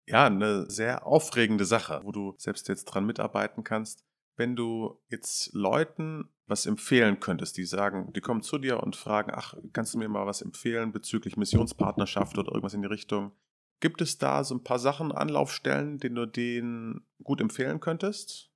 Ja, 0.08 0.26
eine 0.26 0.70
sehr 0.70 1.06
aufregende 1.06 1.66
Sache, 1.66 2.02
wo 2.04 2.12
du 2.12 2.34
selbst 2.38 2.68
jetzt 2.70 2.86
dran 2.86 3.06
mitarbeiten 3.06 3.64
kannst. 3.64 4.06
Wenn 4.38 4.56
du 4.56 5.02
jetzt 5.10 5.54
Leuten 5.54 6.30
was 6.46 6.66
empfehlen 6.66 7.20
könntest, 7.20 7.58
die 7.58 7.66
sagen, 7.66 8.14
die 8.14 8.22
kommen 8.22 8.42
zu 8.42 8.58
dir 8.58 8.82
und 8.82 8.96
fragen, 8.96 9.32
ach, 9.34 9.56
kannst 9.74 9.94
du 9.94 9.98
mir 9.98 10.08
mal 10.08 10.26
was 10.26 10.42
empfehlen 10.42 10.94
bezüglich 10.94 11.36
Missionspartnerschaft 11.36 12.38
oder 12.38 12.50
irgendwas 12.50 12.74
in 12.74 12.82
die 12.82 12.88
Richtung? 12.88 13.34
Gibt 13.80 14.02
es 14.02 14.18
da 14.18 14.44
so 14.44 14.56
ein 14.56 14.64
paar 14.64 14.80
Sachen, 14.80 15.12
Anlaufstellen, 15.12 15.98
die 15.98 16.10
du 16.10 16.26
denen 16.26 17.06
gut 17.24 17.42
empfehlen 17.42 17.80
könntest? 17.80 18.50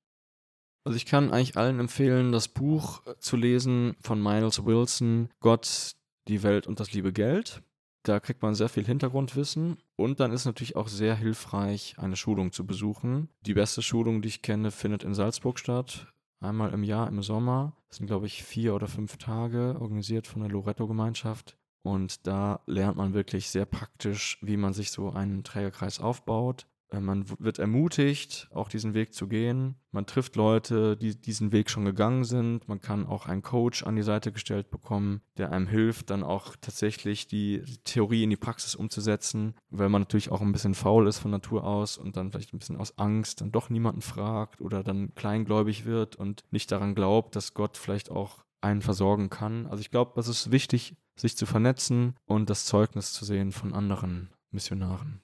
Also 0.83 0.95
ich 0.95 1.05
kann 1.05 1.31
eigentlich 1.31 1.57
allen 1.57 1.79
empfehlen, 1.79 2.31
das 2.31 2.47
Buch 2.47 3.05
äh, 3.05 3.15
zu 3.19 3.35
lesen 3.35 3.95
von 4.01 4.21
Miles 4.21 4.65
Wilson, 4.65 5.29
Gott, 5.39 5.95
die 6.27 6.41
Welt 6.43 6.65
und 6.65 6.79
das 6.79 6.91
liebe 6.91 7.13
Geld. 7.13 7.61
Da 8.03 8.19
kriegt 8.19 8.41
man 8.41 8.55
sehr 8.55 8.69
viel 8.69 8.85
Hintergrundwissen 8.85 9.77
und 9.95 10.19
dann 10.19 10.31
ist 10.31 10.45
natürlich 10.45 10.75
auch 10.75 10.87
sehr 10.87 11.15
hilfreich, 11.15 11.95
eine 11.97 12.15
Schulung 12.15 12.51
zu 12.51 12.65
besuchen. 12.65 13.29
Die 13.41 13.53
beste 13.53 13.81
Schulung, 13.81 14.21
die 14.21 14.29
ich 14.29 14.41
kenne, 14.41 14.71
findet 14.71 15.03
in 15.03 15.13
Salzburg 15.13 15.59
statt. 15.59 16.07
Einmal 16.39 16.73
im 16.73 16.83
Jahr 16.83 17.07
im 17.07 17.21
Sommer. 17.21 17.77
Das 17.87 17.97
sind, 17.97 18.07
glaube 18.07 18.25
ich, 18.25 18.43
vier 18.43 18.73
oder 18.73 18.87
fünf 18.87 19.17
Tage, 19.17 19.77
organisiert 19.79 20.25
von 20.25 20.41
der 20.41 20.49
Loretto-Gemeinschaft. 20.49 21.57
Und 21.83 22.25
da 22.25 22.61
lernt 22.65 22.97
man 22.97 23.13
wirklich 23.13 23.49
sehr 23.49 23.65
praktisch, 23.65 24.39
wie 24.41 24.57
man 24.57 24.73
sich 24.73 24.89
so 24.89 25.11
einen 25.11 25.43
Trägerkreis 25.43 25.99
aufbaut. 25.99 26.67
Äh, 26.91 26.99
man 26.99 27.25
wird 27.39 27.59
ermutigt, 27.59 28.47
auch 28.53 28.69
diesen 28.69 28.93
Weg 28.93 29.13
zu 29.13 29.27
gehen. 29.27 29.75
Man 29.91 30.05
trifft 30.05 30.35
Leute, 30.35 30.95
die 30.95 31.19
diesen 31.19 31.51
Weg 31.51 31.69
schon 31.69 31.85
gegangen 31.85 32.23
sind. 32.23 32.67
Man 32.67 32.81
kann 32.81 33.05
auch 33.05 33.25
einen 33.25 33.41
Coach 33.41 33.83
an 33.83 33.95
die 33.95 34.03
Seite 34.03 34.31
gestellt 34.31 34.69
bekommen, 34.69 35.21
der 35.37 35.51
einem 35.51 35.67
hilft, 35.67 36.09
dann 36.09 36.23
auch 36.23 36.55
tatsächlich 36.59 37.27
die 37.27 37.63
Theorie 37.83 38.23
in 38.23 38.29
die 38.29 38.37
Praxis 38.37 38.75
umzusetzen, 38.75 39.55
weil 39.69 39.89
man 39.89 40.01
natürlich 40.01 40.31
auch 40.31 40.41
ein 40.41 40.51
bisschen 40.51 40.75
faul 40.75 41.07
ist 41.07 41.19
von 41.19 41.31
Natur 41.31 41.63
aus 41.65 41.97
und 41.97 42.15
dann 42.15 42.31
vielleicht 42.31 42.53
ein 42.53 42.59
bisschen 42.59 42.77
aus 42.77 42.97
Angst 42.97 43.41
dann 43.41 43.51
doch 43.51 43.69
niemanden 43.69 44.01
fragt 44.01 44.61
oder 44.61 44.83
dann 44.83 45.13
kleingläubig 45.15 45.85
wird 45.85 46.15
und 46.15 46.43
nicht 46.51 46.71
daran 46.71 46.95
glaubt, 46.95 47.35
dass 47.35 47.53
Gott 47.53 47.77
vielleicht 47.77 48.11
auch 48.11 48.43
einen 48.61 48.81
versorgen 48.81 49.29
kann. 49.29 49.67
Also 49.67 49.81
ich 49.81 49.91
glaube, 49.91 50.19
es 50.19 50.27
ist 50.27 50.51
wichtig, 50.51 50.95
sich 51.15 51.35
zu 51.35 51.45
vernetzen 51.45 52.15
und 52.25 52.49
das 52.49 52.65
Zeugnis 52.65 53.13
zu 53.13 53.25
sehen 53.25 53.51
von 53.51 53.73
anderen 53.73 54.29
Missionaren. 54.51 55.21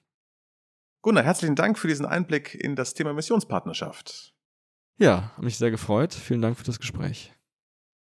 Gunnar, 1.08 1.24
herzlichen 1.24 1.54
Dank 1.54 1.78
für 1.78 1.88
diesen 1.88 2.04
Einblick 2.04 2.54
in 2.54 2.76
das 2.76 2.92
Thema 2.92 3.14
Missionspartnerschaft. 3.14 4.34
Ja, 4.98 5.32
hat 5.34 5.42
mich 5.42 5.56
sehr 5.56 5.70
gefreut. 5.70 6.12
Vielen 6.12 6.42
Dank 6.42 6.58
für 6.58 6.64
das 6.64 6.78
Gespräch. 6.78 7.32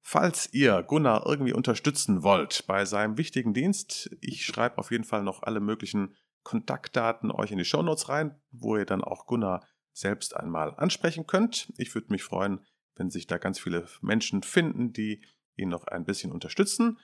Falls 0.02 0.52
ihr 0.54 0.82
Gunnar 0.82 1.24
irgendwie 1.28 1.54
unterstützen 1.54 2.24
wollt 2.24 2.66
bei 2.66 2.86
seinem 2.86 3.20
wichtigen 3.20 3.54
Dienst, 3.54 4.10
ich 4.22 4.44
schreibe 4.44 4.80
auf 4.80 4.90
jeden 4.90 5.04
Fall 5.04 5.22
noch 5.22 5.44
alle 5.44 5.60
möglichen 5.60 6.16
Kontaktdaten 6.42 7.30
euch 7.30 7.52
in 7.52 7.60
die 7.60 7.64
Shownotes 7.64 8.10
rein, 8.10 8.42
wo 8.50 8.76
ihr 8.76 8.88
dann 8.88 9.04
auch 9.04 9.28
Gunnar 9.28 9.68
selbst 9.94 10.36
einmal 10.36 10.74
ansprechen 10.78 11.28
könnt. 11.28 11.72
Ich 11.78 11.94
würde 11.94 12.08
mich 12.10 12.24
freuen, 12.24 12.66
wenn 12.96 13.12
sich 13.12 13.28
da 13.28 13.38
ganz 13.38 13.60
viele 13.60 13.88
Menschen 14.02 14.42
finden, 14.42 14.94
die 14.94 15.22
ihn 15.56 15.70
noch 15.70 15.86
ein 15.86 16.06
bisschen 16.06 16.32
unterstützen. 16.32 16.98